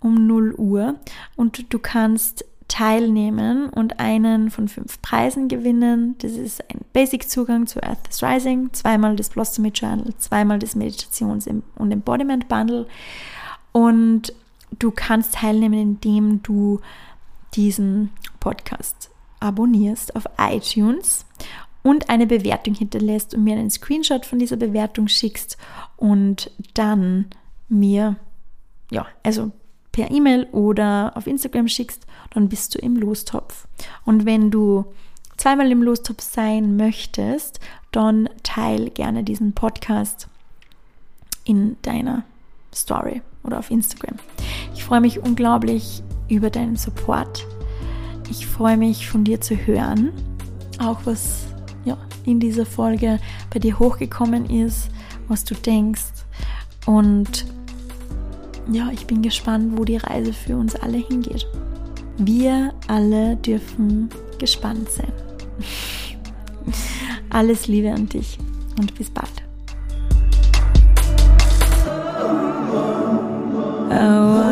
um 0.00 0.26
0 0.26 0.54
Uhr 0.54 0.94
und 1.36 1.72
du 1.72 1.78
kannst 1.78 2.44
teilnehmen 2.68 3.68
und 3.68 4.00
einen 4.00 4.50
von 4.50 4.68
fünf 4.68 5.00
Preisen 5.02 5.48
gewinnen. 5.48 6.16
Das 6.18 6.32
ist 6.32 6.62
ein 6.70 6.80
Basic-Zugang 6.92 7.66
zu 7.66 7.82
Earth 7.82 8.08
is 8.10 8.22
Rising, 8.22 8.72
zweimal 8.72 9.16
das 9.16 9.30
Blossomy 9.30 9.68
Journal, 9.68 10.12
zweimal 10.18 10.58
das 10.58 10.74
Meditations- 10.74 11.48
und 11.76 11.92
Embodiment 11.92 12.48
Bundle. 12.48 12.86
Und 13.72 14.32
du 14.78 14.90
kannst 14.90 15.34
teilnehmen, 15.34 15.80
indem 15.80 16.42
du 16.42 16.80
diesen 17.54 18.10
Podcast 18.40 19.10
abonnierst 19.40 20.16
auf 20.16 20.24
iTunes 20.38 21.24
und 21.82 22.10
eine 22.10 22.26
Bewertung 22.26 22.74
hinterlässt 22.74 23.34
und 23.34 23.44
mir 23.44 23.56
einen 23.56 23.70
Screenshot 23.70 24.26
von 24.26 24.38
dieser 24.38 24.56
Bewertung 24.56 25.06
schickst 25.08 25.56
und 25.96 26.50
dann 26.74 27.26
mir, 27.68 28.16
ja, 28.90 29.06
also 29.22 29.52
per 29.96 30.10
E-Mail 30.10 30.46
oder 30.52 31.12
auf 31.14 31.26
Instagram 31.26 31.68
schickst, 31.68 32.06
dann 32.34 32.50
bist 32.50 32.74
du 32.74 32.78
im 32.78 32.96
Lostopf. 32.96 33.66
Und 34.04 34.26
wenn 34.26 34.50
du 34.50 34.84
zweimal 35.38 35.70
im 35.72 35.82
Lostopf 35.82 36.20
sein 36.20 36.76
möchtest, 36.76 37.60
dann 37.92 38.28
teil 38.42 38.90
gerne 38.90 39.24
diesen 39.24 39.54
Podcast 39.54 40.28
in 41.44 41.78
deiner 41.80 42.24
Story 42.74 43.22
oder 43.42 43.58
auf 43.58 43.70
Instagram. 43.70 44.16
Ich 44.74 44.84
freue 44.84 45.00
mich 45.00 45.20
unglaublich 45.20 46.02
über 46.28 46.50
deinen 46.50 46.76
Support. 46.76 47.46
Ich 48.28 48.46
freue 48.46 48.76
mich 48.76 49.08
von 49.08 49.24
dir 49.24 49.40
zu 49.40 49.56
hören, 49.56 50.12
auch 50.78 51.00
was 51.06 51.46
ja, 51.86 51.96
in 52.26 52.38
dieser 52.38 52.66
Folge 52.66 53.18
bei 53.50 53.60
dir 53.60 53.78
hochgekommen 53.78 54.50
ist, 54.50 54.90
was 55.26 55.44
du 55.44 55.54
denkst 55.54 56.26
und 56.84 57.46
ja, 58.70 58.90
ich 58.92 59.06
bin 59.06 59.22
gespannt, 59.22 59.76
wo 59.76 59.84
die 59.84 59.96
Reise 59.96 60.32
für 60.32 60.56
uns 60.56 60.74
alle 60.74 60.98
hingeht. 60.98 61.46
Wir 62.18 62.72
alle 62.88 63.36
dürfen 63.36 64.08
gespannt 64.38 64.90
sein. 64.90 65.12
Alles 67.30 67.66
Liebe 67.66 67.92
an 67.92 68.08
dich 68.08 68.38
und 68.78 68.94
bis 68.94 69.10
bald. 69.10 69.42
Oh. 73.90 74.45